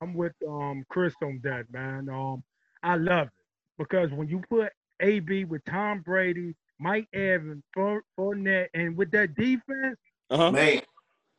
I'm 0.00 0.14
with 0.14 0.32
um 0.48 0.84
Chris 0.88 1.14
on 1.22 1.40
that, 1.44 1.64
man. 1.72 2.08
Um, 2.08 2.42
I 2.82 2.96
love 2.96 3.26
it 3.26 3.32
because 3.78 4.10
when 4.10 4.28
you 4.28 4.42
put 4.48 4.70
AB 5.00 5.44
with 5.44 5.62
Tom 5.64 6.02
Brady, 6.04 6.54
Mike 6.78 7.08
Evans, 7.12 7.62
Fournette, 7.76 8.68
and 8.74 8.96
with 8.96 9.10
that 9.12 9.34
defense, 9.34 9.98
uh-huh. 10.30 10.52
man, 10.52 10.82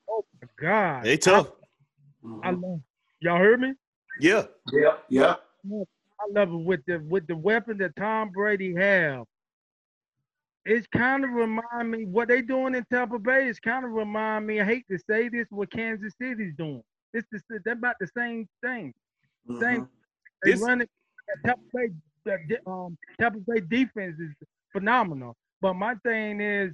oh 0.10 0.26
my 0.42 0.48
God, 0.60 1.04
they 1.04 1.18
tough. 1.18 1.52
I, 2.44 2.50
I 2.50 2.52
love. 2.52 2.82
Y'all 3.22 3.38
heard 3.38 3.62
me? 3.62 3.74
Yeah. 4.20 4.44
Yeah. 4.72 4.96
Yeah. 5.10 5.36
I 6.22 6.26
love 6.32 6.50
it 6.50 6.56
with 6.56 6.82
the 6.86 6.98
with 7.08 7.28
the 7.28 7.36
weapon 7.36 7.78
that 7.78 7.96
Tom 7.96 8.30
Brady 8.30 8.76
have. 8.76 9.26
It's 10.66 10.86
kind 10.88 11.24
of 11.24 11.32
remind 11.32 11.90
me 11.90 12.06
what 12.06 12.28
they 12.28 12.42
doing 12.42 12.76
in 12.76 12.86
Tampa 12.92 13.18
Bay. 13.18 13.48
It's 13.48 13.60
kind 13.60 13.86
of 13.86 13.92
remind 13.92 14.46
me. 14.46 14.60
I 14.60 14.66
hate 14.66 14.86
to 14.92 15.00
say 15.10 15.30
this, 15.30 15.48
what 15.50 15.72
Kansas 15.72 16.14
City's 16.22 16.54
doing. 16.58 16.84
It's 17.14 17.28
the, 17.32 17.42
they're 17.64 17.74
about 17.74 17.96
the 18.00 18.10
same 18.16 18.48
thing. 18.64 18.94
Mm-hmm. 19.50 19.62
Same. 19.62 19.90
They 20.44 20.52
this, 20.52 20.62
run 20.62 20.82
it. 20.82 20.90
Tampa 21.46 21.62
Bay, 21.74 22.58
um, 22.68 22.98
Tampa 23.20 23.40
Bay 23.48 23.62
defense 23.62 24.20
is 24.20 24.36
phenomenal. 24.72 25.36
But 25.62 25.76
my 25.76 25.96
thing 26.04 26.42
is 26.42 26.74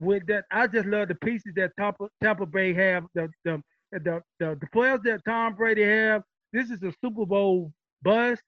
with 0.00 0.26
that, 0.28 0.44
I 0.50 0.66
just 0.66 0.86
love 0.86 1.08
the 1.08 1.14
pieces 1.16 1.52
that 1.56 1.72
Tampa, 1.78 2.08
Tampa 2.22 2.46
Bay 2.46 2.72
have. 2.74 3.04
The, 3.14 3.28
the 3.44 3.62
the 3.92 4.22
the 4.38 4.58
the 4.60 4.66
players 4.72 5.00
that 5.04 5.24
Tom 5.24 5.54
Brady 5.54 5.82
have. 5.82 6.22
This 6.56 6.70
is 6.70 6.82
a 6.82 6.92
Super 7.04 7.26
Bowl 7.26 7.70
bust 8.02 8.42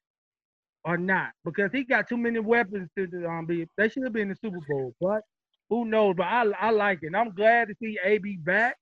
or 0.83 0.97
not 0.97 1.33
because 1.45 1.71
he 1.73 1.85
got 1.85 2.09
too 2.09 2.17
many 2.17 2.39
weapons 2.39 2.89
to 2.97 3.07
um, 3.29 3.45
be. 3.45 3.67
They 3.77 3.91
should 3.91 4.05
have 4.05 4.15
been 4.15 4.23
in 4.23 4.29
the 4.31 4.37
Super 4.43 4.65
Bowl, 4.67 4.95
but 4.99 5.21
who 5.69 5.85
knows? 5.85 6.15
But 6.17 6.25
I 6.25 6.47
I 6.59 6.71
like 6.71 7.01
it. 7.03 7.13
I'm 7.15 7.35
glad 7.35 7.69
to 7.69 7.75
see 7.83 7.99
AB 8.03 8.39
back. 8.39 8.77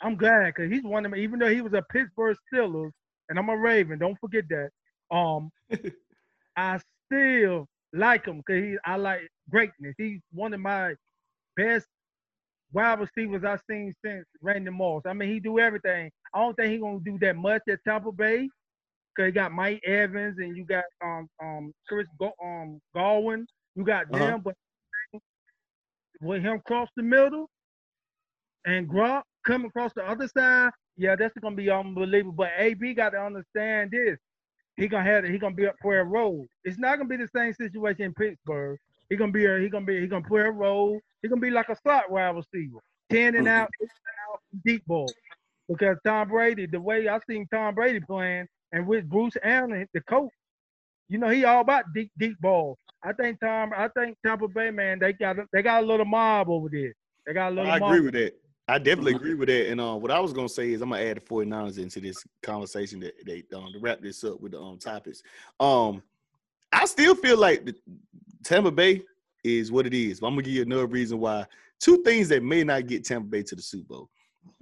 I'm 0.00 0.16
glad 0.16 0.46
because 0.54 0.72
he's 0.72 0.82
one 0.82 1.04
of 1.04 1.12
them. 1.12 1.20
Even 1.20 1.38
though 1.38 1.50
he 1.50 1.60
was 1.60 1.74
a 1.74 1.82
Pittsburgh 1.92 2.38
Steelers 2.50 2.92
and 3.28 3.38
I'm 3.38 3.50
a 3.50 3.56
Raven, 3.56 3.98
don't 3.98 4.18
forget 4.18 4.44
that. 4.48 4.70
Um, 5.14 5.50
I 6.56 6.80
still 7.12 7.66
like 7.92 8.24
him 8.24 8.38
because 8.46 8.64
he 8.64 8.76
I 8.86 8.96
like 8.96 9.28
greatness. 9.50 9.94
He's 9.98 10.20
one 10.32 10.54
of 10.54 10.60
my 10.60 10.94
best 11.54 11.86
wide 12.72 13.00
receivers 13.00 13.44
I've 13.44 13.60
seen 13.70 13.94
since 14.04 14.24
Randy 14.42 14.70
Moss. 14.70 15.02
I 15.06 15.12
mean, 15.12 15.30
he 15.30 15.40
do 15.40 15.58
everything. 15.58 16.10
I 16.36 16.40
don't 16.40 16.54
think 16.54 16.72
he's 16.72 16.80
gonna 16.82 17.00
do 17.00 17.18
that 17.20 17.34
much 17.34 17.62
at 17.68 17.82
Tampa 17.82 18.12
Bay. 18.12 18.48
Cause 19.16 19.26
you 19.26 19.32
got 19.32 19.52
Mike 19.52 19.80
Evans 19.86 20.36
and 20.38 20.54
you 20.54 20.66
got 20.66 20.84
um 21.02 21.26
um 21.42 21.72
Chris 21.88 22.06
Go- 22.18 22.34
um 22.44 22.78
Godwin. 22.94 23.46
You 23.74 23.84
got 23.84 24.04
uh-huh. 24.12 24.26
them, 24.26 24.42
but 24.44 24.54
with 26.20 26.42
him 26.42 26.60
cross 26.66 26.90
the 26.94 27.02
middle 27.02 27.48
and 28.66 28.86
Gronk 28.86 29.22
coming 29.46 29.68
across 29.68 29.92
the 29.96 30.04
other 30.04 30.28
side, 30.28 30.70
yeah, 30.98 31.16
that's 31.16 31.32
gonna 31.40 31.56
be 31.56 31.70
unbelievable. 31.70 32.34
But 32.36 32.50
AB 32.58 32.92
got 32.92 33.10
to 33.10 33.18
understand 33.18 33.92
this. 33.92 34.18
He 34.76 34.88
gonna 34.88 35.04
have 35.04 35.24
it. 35.24 35.30
he 35.30 35.38
gonna 35.38 35.54
be 35.54 35.66
up 35.66 35.76
for 35.80 35.98
a 35.98 36.04
role. 36.04 36.46
It's 36.64 36.78
not 36.78 36.98
gonna 36.98 37.08
be 37.08 37.16
the 37.16 37.30
same 37.34 37.54
situation 37.54 38.02
in 38.02 38.14
Pittsburgh. 38.14 38.78
He 39.08 39.16
gonna 39.16 39.32
be 39.32 39.46
a, 39.46 39.58
he 39.58 39.70
gonna 39.70 39.86
be 39.86 40.02
he 40.02 40.06
gonna 40.06 40.28
play 40.28 40.42
a 40.42 40.50
role. 40.50 41.00
He 41.22 41.28
gonna 41.28 41.40
be 41.40 41.50
like 41.50 41.70
a 41.70 41.76
slot 41.76 42.10
wide 42.10 42.34
receiver, 42.34 42.80
ten 43.08 43.36
and 43.36 43.48
out, 43.48 43.70
out, 44.30 44.40
deep 44.66 44.84
ball. 44.84 45.08
Because 45.68 45.96
Tom 46.04 46.28
Brady, 46.28 46.66
the 46.66 46.80
way 46.80 47.08
I 47.08 47.18
seen 47.28 47.46
Tom 47.52 47.74
Brady 47.74 48.00
playing, 48.00 48.46
and 48.72 48.86
with 48.86 49.08
Bruce 49.08 49.36
Allen, 49.42 49.86
the 49.94 50.00
coach, 50.02 50.30
you 51.08 51.18
know, 51.18 51.28
he 51.28 51.44
all 51.44 51.60
about 51.60 51.84
deep, 51.94 52.10
deep 52.18 52.38
ball. 52.40 52.78
I 53.02 53.12
think 53.12 53.40
Tom, 53.40 53.72
I 53.76 53.88
think 53.88 54.16
Tampa 54.24 54.48
Bay, 54.48 54.70
man, 54.70 54.98
they 54.98 55.12
got 55.12 55.36
they 55.52 55.62
got 55.62 55.82
a 55.82 55.86
little 55.86 56.06
mob 56.06 56.48
over 56.48 56.68
there. 56.68 56.92
They 57.26 57.32
got 57.32 57.52
a 57.52 57.54
little. 57.54 57.70
I 57.70 57.78
mob. 57.78 57.90
agree 57.90 58.04
with 58.04 58.14
that. 58.14 58.34
I 58.68 58.78
definitely 58.78 59.14
agree 59.14 59.34
with 59.34 59.48
that. 59.48 59.70
And 59.70 59.80
uh, 59.80 59.94
what 59.94 60.10
I 60.10 60.18
was 60.18 60.32
gonna 60.32 60.48
say 60.48 60.72
is 60.72 60.82
I'm 60.82 60.90
gonna 60.90 61.02
add 61.02 61.18
the 61.18 61.20
49ers 61.20 61.78
into 61.78 62.00
this 62.00 62.24
conversation 62.42 62.98
that 63.00 63.14
they 63.24 63.44
um, 63.54 63.72
to 63.72 63.78
wrap 63.78 64.00
this 64.00 64.24
up 64.24 64.40
with 64.40 64.52
the 64.52 64.60
um 64.60 64.78
topics. 64.78 65.22
Um, 65.60 66.02
I 66.72 66.84
still 66.86 67.14
feel 67.14 67.38
like 67.38 67.64
the 67.64 67.74
Tampa 68.42 68.72
Bay 68.72 69.02
is 69.44 69.70
what 69.70 69.86
it 69.86 69.94
is. 69.94 70.20
But 70.20 70.28
I'm 70.28 70.32
gonna 70.32 70.42
give 70.42 70.54
you 70.54 70.62
another 70.62 70.86
reason 70.86 71.20
why. 71.20 71.46
Two 71.78 72.02
things 72.02 72.28
that 72.30 72.42
may 72.42 72.64
not 72.64 72.86
get 72.86 73.04
Tampa 73.04 73.28
Bay 73.28 73.42
to 73.44 73.54
the 73.54 73.62
Super 73.62 73.86
Bowl. 73.94 74.10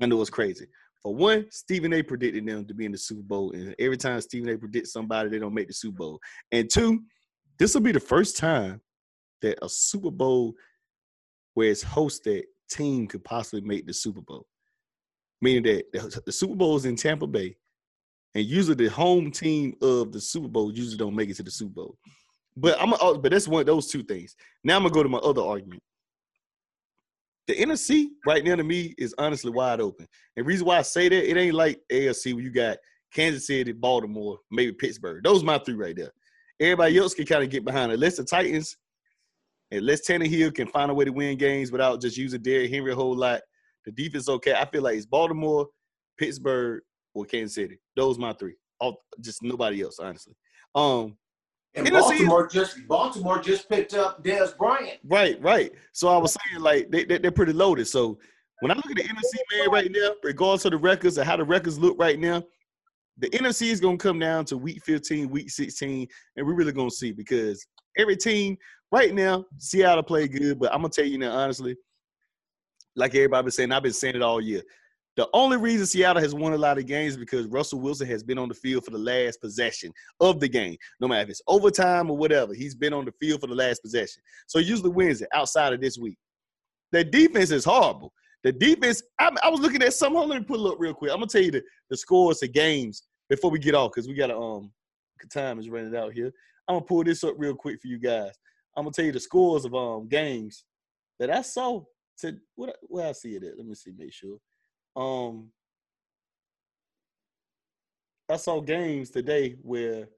I 0.01 0.07
know 0.07 0.21
it's 0.21 0.31
crazy. 0.31 0.67
For 1.05 1.15
one, 1.15 1.47
Stephen 1.51 1.93
A. 1.93 2.03
predicted 2.03 2.47
them 2.47 2.65
to 2.65 2.73
be 2.73 2.87
in 2.87 2.93
the 2.93 2.99
Super 2.99 3.23
Bowl, 3.23 3.53
and 3.53 3.75
every 3.79 3.99
time 3.99 4.19
Stephen 4.23 4.49
A. 4.49 4.57
predicts 4.57 4.91
somebody, 4.93 5.29
they 5.29 5.39
don't 5.39 5.53
make 5.53 5.69
the 5.69 5.75
Super 5.75 5.99
Bowl. 5.99 6.21
And 6.51 6.69
two, 6.69 7.03
this 7.59 7.75
will 7.75 7.83
be 7.83 7.93
the 7.93 8.01
first 8.01 8.39
time 8.39 8.81
that 9.43 9.59
a 9.61 9.69
Super 9.69 10.11
Bowl 10.11 10.55
where 11.53 11.71
it's 11.71 11.85
hosted 11.85 12.45
team 12.71 13.07
could 13.07 13.23
possibly 13.23 13.61
make 13.61 13.87
the 13.87 13.93
Super 13.93 14.23
Bowl. 14.23 14.47
Meaning 15.43 15.65
that 15.65 16.23
the, 16.25 16.33
Super 16.33 16.55
Bowl 16.55 16.75
is 16.77 16.87
in 16.87 16.97
Tampa 16.97 17.27
Bay, 17.27 17.55
and 18.35 18.47
usually 18.47 18.75
the 18.75 18.89
home 18.89 19.31
team 19.31 19.75
of 19.83 20.11
the 20.11 20.23
Super 20.23 20.49
Bowl 20.49 20.73
usually 20.73 20.97
don't 20.97 21.15
make 21.15 21.29
it 21.29 21.37
to 21.37 21.43
the 21.43 21.51
Super 21.51 21.75
Bowl. 21.75 21.99
But 22.57 22.81
I'm 22.81 22.95
a, 22.95 22.97
uh, 22.97 23.19
but 23.19 23.31
that's 23.31 23.47
one 23.47 23.61
of 23.61 23.67
those 23.67 23.89
two 23.89 24.05
things. 24.05 24.35
Now 24.65 24.77
I'm 24.77 24.85
gonna 24.85 24.95
go 24.95 25.03
to 25.03 25.09
my 25.11 25.19
other 25.19 25.43
argument 25.43 25.83
the 27.47 27.55
NFC 27.55 28.07
right 28.27 28.45
now 28.45 28.57
to 28.57 28.65
me 28.65 28.95
is 28.99 29.15
honestly 29.19 29.51
wide 29.51 29.81
open. 29.81 30.07
And 30.37 30.47
reason 30.47 30.67
why 30.67 30.79
I 30.79 30.83
say 30.83 31.09
that, 31.09 31.31
it 31.31 31.37
ain't 31.37 31.55
like 31.55 31.81
AFC 31.93 32.35
where 32.35 32.43
you 32.43 32.51
got 32.51 32.79
Kansas 33.13 33.47
City, 33.47 33.73
Baltimore, 33.73 34.39
maybe 34.51 34.73
Pittsburgh. 34.73 35.23
Those 35.23 35.45
my 35.45 35.59
three 35.59 35.75
right 35.75 35.97
there. 35.97 36.13
Everybody 36.61 36.99
else 36.99 37.15
can 37.15 37.27
kind 37.27 37.45
of 37.45 37.51
get 37.51 37.65
behind 37.65 37.93
it. 37.93 37.97
Unless 37.97 38.17
the 38.17 38.25
Titans, 38.25 38.77
and 39.71 39.81
unless 39.81 40.07
Tannehill 40.09 40.55
can 40.55 40.69
find 40.69 40.91
a 40.91 40.95
way 40.95 41.05
to 41.05 41.11
win 41.11 41.37
games 41.37 41.73
without 41.73 42.01
just 42.01 42.17
using 42.17 42.43
Derrick 42.43 42.71
Henry 42.71 42.93
a 42.93 42.95
whole 42.95 43.17
lot. 43.17 43.41
The 43.85 43.93
defense 43.93 44.29
okay. 44.29 44.55
I 44.55 44.65
feel 44.67 44.83
like 44.83 44.97
it's 44.97 45.07
Baltimore, 45.07 45.67
Pittsburgh, 46.19 46.83
or 47.15 47.25
Kansas 47.25 47.55
City. 47.55 47.79
Those 47.97 48.19
my 48.19 48.33
three. 48.35 48.55
All 48.81 49.03
just 49.21 49.43
nobody 49.43 49.83
else, 49.83 49.99
honestly. 49.99 50.35
Um, 50.75 51.17
and 51.75 51.91
Baltimore 51.91 52.47
just 52.47 52.87
Baltimore 52.87 53.41
just 53.41 53.69
picked 53.69 53.95
up 53.95 54.23
Dez 54.25 54.57
Bryant. 54.57 54.99
Right, 55.05 55.41
right. 55.43 55.73
So 55.93 56.09
I 56.09 56.17
was 56.17 56.37
saying 56.51 56.63
like 56.63 56.91
they, 56.91 57.05
they 57.05 57.29
are 57.29 57.33
pretty 57.33 57.53
loaded. 57.53 57.87
So 57.87 58.19
when 58.61 58.71
I 58.71 58.75
look 58.75 58.91
at 58.91 58.97
the 58.97 59.03
NFC 59.03 59.59
man 59.59 59.71
right 59.71 59.91
now, 59.91 60.11
regardless 60.23 60.65
of 60.65 60.71
the 60.71 60.79
records 60.79 61.19
and 61.19 61.27
how 61.27 61.37
the 61.37 61.45
records 61.45 61.79
look 61.79 61.99
right 61.99 62.19
now, 62.19 62.43
the 63.19 63.29
NFC 63.31 63.69
is 63.69 63.81
gonna 63.81 63.97
come 63.97 64.19
down 64.19 64.45
to 64.47 64.57
week 64.57 64.83
15, 64.85 65.29
week 65.31 65.51
16, 65.51 66.07
and 66.37 66.47
we're 66.47 66.55
really 66.55 66.73
gonna 66.73 66.91
see 66.91 67.13
because 67.13 67.67
every 67.99 68.17
team 68.17 68.57
right 68.93 69.15
now, 69.15 69.45
Seattle 69.59 70.03
play 70.03 70.29
good, 70.29 70.59
but 70.59 70.73
I'm 70.73 70.81
gonna 70.81 70.91
tell 70.91 71.05
you 71.05 71.19
now 71.19 71.33
honestly, 71.33 71.77
like 72.97 73.15
everybody 73.15 73.45
been 73.45 73.51
saying, 73.51 73.73
I've 73.73 73.83
been 73.83 73.93
saying 73.93 74.17
it 74.17 74.23
all 74.23 74.41
year. 74.41 74.63
The 75.17 75.29
only 75.33 75.57
reason 75.57 75.87
Seattle 75.87 76.23
has 76.23 76.35
won 76.35 76.55
a 76.55 76.59
lot 76.59 76.79
of 76.79 76.87
games 76.87 77.13
is 77.13 77.19
because 77.19 77.47
Russell 77.47 77.81
Wilson 77.81 78.09
has 78.09 78.25
been 78.25 78.39
on 78.39 78.49
the 78.49 78.55
field 78.55 78.85
for 78.85 78.91
the 78.91 78.99
last 78.99 79.41
possession 79.41 79.93
of 80.21 80.41
the 80.41 80.49
game. 80.49 80.77
No 81.01 81.07
matter 81.07 81.23
if 81.23 81.29
it's 81.31 81.43
overtime 81.47 82.11
or 82.11 82.17
whatever, 82.17 82.53
he's 82.53 82.75
been 82.75 82.93
on 82.93 83.05
the 83.05 83.13
field 83.21 83.41
for 83.41 83.47
the 83.47 83.55
last 83.55 83.81
possession. 83.81 84.23
So 84.49 84.59
he 84.59 84.65
usually 84.65 84.91
wins 84.91 85.23
it 85.23 85.29
outside 85.33 85.73
of 85.73 85.81
this 85.81 85.99
week. 85.99 86.19
The 86.91 87.05
defense 87.05 87.53
is 87.53 87.65
horrible. 87.65 88.13
The 88.43 88.53
defense, 88.53 89.03
I, 89.19 89.31
I 89.43 89.49
was 89.49 89.61
looking 89.61 89.83
at 89.83 89.95
some. 89.95 90.15
Let 90.15 90.29
me 90.29 90.45
pull 90.45 90.67
up 90.69 90.77
real 90.79 90.95
quick. 90.95 91.11
I'm 91.13 91.19
gonna 91.19 91.29
tell 91.29 91.43
you 91.43 91.53
the, 91.53 91.63
the 91.91 91.97
scores 91.97 92.43
of 92.43 92.53
games 92.53 93.05
before 93.31 93.51
we 93.51 93.59
get 93.59 93.75
off 93.75 93.93
because 93.93 94.09
we 94.09 94.15
got 94.15 94.27
to 94.29 94.37
um 94.37 94.73
time 95.31 95.59
is 95.59 95.71
running 95.71 95.97
out 95.97 96.13
here. 96.13 96.31
I'm 96.69 96.77
gonna 96.77 96.85
pull 96.85 97.05
this 97.05 97.25
up 97.25 97.35
real 97.39 97.55
quick 97.55 97.81
for 97.81 97.89
you 97.89 97.99
guys. 97.99 98.33
I'm 98.77 98.85
gonna 98.85 98.93
tell 98.93 99.05
you 99.05 99.13
the 99.13 99.21
scores 99.21 99.65
of 99.65 99.75
um 99.75 100.09
games 100.09 100.65
that 101.19 101.31
I 101.31 101.43
saw 101.43 101.85
to 102.19 102.37
what 102.57 102.77
where 102.83 103.09
I 103.09 103.13
see 103.13 103.37
it 103.37 103.45
at. 103.45 103.57
Let 103.57 103.67
me 103.67 103.75
see, 103.75 103.93
make 103.97 104.13
sure. 104.13 104.37
Um 104.97 105.51
I 108.31 108.37
saw 108.37 108.61
games 108.61 109.11
today 109.11 109.57
where 109.63 110.09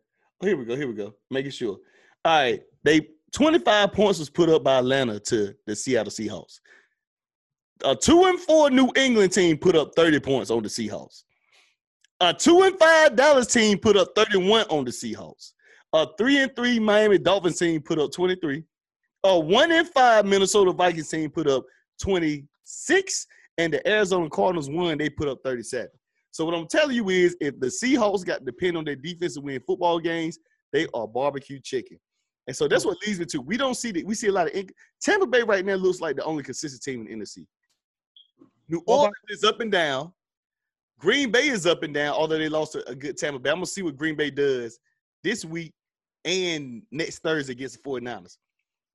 oh, 0.42 0.46
here 0.46 0.56
we 0.56 0.64
go, 0.64 0.76
here 0.76 0.88
we 0.88 0.94
go. 0.94 1.14
Making 1.30 1.50
sure. 1.50 1.78
All 2.24 2.40
right, 2.40 2.62
they 2.82 3.08
25 3.32 3.92
points 3.92 4.18
was 4.18 4.30
put 4.30 4.48
up 4.48 4.64
by 4.64 4.78
Atlanta 4.78 5.18
to 5.20 5.54
the 5.66 5.74
Seattle 5.74 6.10
Seahawks. 6.12 6.60
A 7.84 7.94
two 7.94 8.24
and 8.24 8.38
four 8.38 8.70
New 8.70 8.90
England 8.96 9.32
team 9.32 9.58
put 9.58 9.76
up 9.76 9.92
30 9.96 10.20
points 10.20 10.50
on 10.50 10.62
the 10.62 10.68
Seahawks. 10.68 11.24
A 12.20 12.32
two 12.32 12.62
and 12.62 12.78
five 12.78 13.16
Dallas 13.16 13.46
team 13.46 13.78
put 13.78 13.96
up 13.96 14.08
31 14.16 14.62
on 14.70 14.84
the 14.84 14.90
Seahawks. 14.90 15.52
A 15.92 16.06
three 16.16 16.38
and 16.38 16.54
three 16.56 16.78
Miami 16.78 17.18
Dolphins 17.18 17.58
team 17.58 17.82
put 17.82 17.98
up 17.98 18.12
23. 18.12 18.64
A 19.24 19.38
one 19.38 19.72
and 19.72 19.88
five 19.88 20.24
Minnesota 20.24 20.72
Vikings 20.72 21.08
team 21.08 21.30
put 21.30 21.46
up 21.46 21.66
26. 22.00 23.26
And 23.58 23.72
the 23.72 23.86
Arizona 23.88 24.28
Cardinals 24.28 24.70
won, 24.70 24.98
they 24.98 25.08
put 25.08 25.28
up 25.28 25.38
37. 25.44 25.88
So 26.30 26.44
what 26.44 26.54
I'm 26.54 26.66
telling 26.66 26.94
you 26.94 27.08
is 27.08 27.36
if 27.40 27.58
the 27.58 27.68
Seahawks 27.68 28.24
got 28.24 28.40
to 28.40 28.44
depend 28.44 28.76
on 28.76 28.84
their 28.84 28.96
defense 28.96 29.34
to 29.34 29.40
win 29.40 29.60
football 29.66 29.98
games, 29.98 30.38
they 30.72 30.86
are 30.92 31.08
barbecue 31.08 31.58
chicken. 31.58 31.98
And 32.46 32.54
so 32.54 32.68
that's 32.68 32.84
what 32.84 32.98
leads 33.06 33.18
me 33.18 33.24
to 33.26 33.40
we 33.40 33.56
don't 33.56 33.74
see 33.74 33.90
that 33.92 34.04
we 34.06 34.14
see 34.14 34.28
a 34.28 34.32
lot 34.32 34.54
of 34.54 34.66
Tampa 35.00 35.26
Bay 35.26 35.42
right 35.42 35.64
now 35.64 35.74
looks 35.74 36.00
like 36.00 36.16
the 36.16 36.24
only 36.24 36.42
consistent 36.42 36.82
team 36.82 37.06
in 37.06 37.18
the 37.18 37.24
NFC. 37.24 37.46
New 38.68 38.82
Orleans 38.86 39.14
is 39.28 39.44
up 39.44 39.60
and 39.60 39.72
down. 39.72 40.12
Green 40.98 41.30
Bay 41.30 41.48
is 41.48 41.66
up 41.66 41.82
and 41.82 41.92
down, 41.92 42.14
although 42.14 42.38
they 42.38 42.48
lost 42.48 42.74
a, 42.74 42.88
a 42.88 42.94
good 42.94 43.16
Tampa 43.16 43.38
Bay. 43.38 43.50
I'm 43.50 43.56
gonna 43.56 43.66
see 43.66 43.82
what 43.82 43.96
Green 43.96 44.14
Bay 44.14 44.30
does 44.30 44.78
this 45.24 45.44
week 45.44 45.72
and 46.24 46.82
next 46.90 47.18
Thursday 47.20 47.52
against 47.52 47.82
the 47.82 47.88
49ers. 47.88 48.36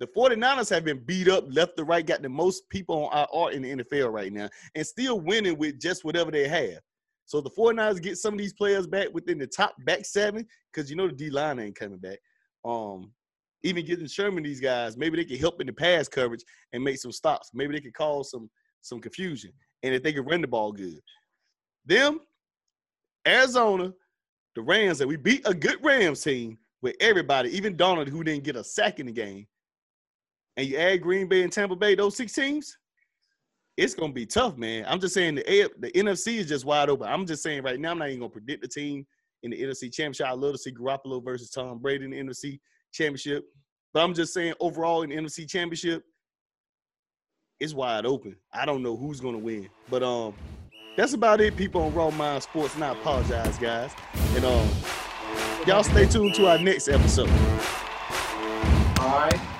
The 0.01 0.07
49ers 0.07 0.71
have 0.71 0.83
been 0.83 0.97
beat 0.97 1.27
up 1.27 1.45
left 1.47 1.77
to 1.77 1.83
right, 1.83 2.03
got 2.03 2.23
the 2.23 2.27
most 2.27 2.67
people 2.69 3.05
on 3.05 3.27
IR 3.31 3.51
in 3.51 3.61
the 3.61 3.83
NFL 3.83 4.11
right 4.11 4.33
now, 4.33 4.49
and 4.73 4.85
still 4.85 5.19
winning 5.19 5.59
with 5.59 5.79
just 5.79 6.03
whatever 6.03 6.31
they 6.31 6.47
have. 6.47 6.79
So 7.25 7.39
the 7.39 7.51
49ers 7.51 8.01
get 8.01 8.17
some 8.17 8.33
of 8.33 8.39
these 8.39 8.51
players 8.51 8.87
back 8.87 9.09
within 9.13 9.37
the 9.37 9.45
top 9.45 9.75
back 9.85 10.03
seven, 10.03 10.47
because 10.73 10.89
you 10.89 10.95
know 10.95 11.05
the 11.05 11.13
D 11.13 11.29
line 11.29 11.59
ain't 11.59 11.75
coming 11.75 11.99
back. 11.99 12.17
Um, 12.65 13.11
even 13.61 13.85
getting 13.85 14.07
Sherman 14.07 14.41
these 14.41 14.59
guys, 14.59 14.97
maybe 14.97 15.17
they 15.17 15.23
can 15.23 15.37
help 15.37 15.61
in 15.61 15.67
the 15.67 15.73
pass 15.73 16.07
coverage 16.07 16.43
and 16.73 16.83
make 16.83 16.97
some 16.97 17.11
stops. 17.11 17.51
Maybe 17.53 17.75
they 17.75 17.81
can 17.81 17.93
cause 17.93 18.31
some 18.31 18.49
some 18.81 19.01
confusion. 19.01 19.51
And 19.83 19.93
if 19.93 20.01
they 20.01 20.13
can 20.13 20.25
run 20.25 20.41
the 20.41 20.47
ball 20.47 20.71
good. 20.71 20.99
Them, 21.85 22.21
Arizona, 23.27 23.93
the 24.55 24.63
Rams, 24.63 24.99
and 25.01 25.09
we 25.09 25.17
beat 25.17 25.43
a 25.45 25.53
good 25.53 25.77
Rams 25.83 26.23
team 26.23 26.57
with 26.81 26.95
everybody, 26.99 27.55
even 27.55 27.77
Donald, 27.77 28.07
who 28.07 28.23
didn't 28.23 28.45
get 28.45 28.55
a 28.55 28.63
sack 28.63 28.99
in 28.99 29.05
the 29.05 29.11
game. 29.11 29.45
And 30.61 30.69
you 30.69 30.77
add 30.77 31.01
Green 31.01 31.25
Bay 31.25 31.41
and 31.41 31.51
Tampa 31.51 31.75
Bay, 31.75 31.95
those 31.95 32.15
six 32.15 32.33
teams, 32.33 32.77
it's 33.77 33.95
gonna 33.95 34.13
be 34.13 34.27
tough, 34.27 34.57
man. 34.57 34.85
I'm 34.87 34.99
just 34.99 35.15
saying 35.15 35.33
the 35.33 35.51
A- 35.51 35.69
the 35.79 35.89
NFC 35.93 36.37
is 36.37 36.47
just 36.47 36.65
wide 36.65 36.87
open. 36.87 37.07
I'm 37.07 37.25
just 37.25 37.41
saying 37.41 37.63
right 37.63 37.79
now, 37.79 37.89
I'm 37.89 37.97
not 37.97 38.09
even 38.09 38.19
gonna 38.19 38.29
predict 38.29 38.61
the 38.61 38.67
team 38.67 39.07
in 39.41 39.49
the 39.49 39.59
NFC 39.59 39.91
Championship. 39.91 40.27
I 40.27 40.33
love 40.33 40.51
to 40.51 40.59
see 40.59 40.71
Garoppolo 40.71 41.25
versus 41.25 41.49
Tom 41.49 41.79
Brady 41.79 42.05
in 42.05 42.11
the 42.11 42.17
NFC 42.19 42.59
Championship, 42.93 43.43
but 43.91 44.03
I'm 44.03 44.13
just 44.13 44.35
saying 44.35 44.53
overall 44.59 45.01
in 45.01 45.09
the 45.09 45.15
NFC 45.15 45.49
Championship, 45.49 46.03
it's 47.59 47.73
wide 47.73 48.05
open. 48.05 48.35
I 48.53 48.67
don't 48.67 48.83
know 48.83 48.95
who's 48.95 49.19
gonna 49.19 49.39
win, 49.39 49.67
but 49.89 50.03
um, 50.03 50.35
that's 50.95 51.13
about 51.13 51.41
it. 51.41 51.57
People 51.57 51.81
on 51.81 51.93
Raw 51.95 52.11
Mind 52.11 52.43
Sports, 52.43 52.75
and 52.75 52.83
I 52.83 52.91
apologize, 52.91 53.57
guys. 53.57 53.95
And 54.35 54.45
um, 54.45 54.69
y'all 55.65 55.81
stay 55.81 56.05
tuned 56.05 56.35
to 56.35 56.51
our 56.51 56.59
next 56.59 56.87
episode. 56.87 57.31
All 58.99 59.07
right. 59.07 59.50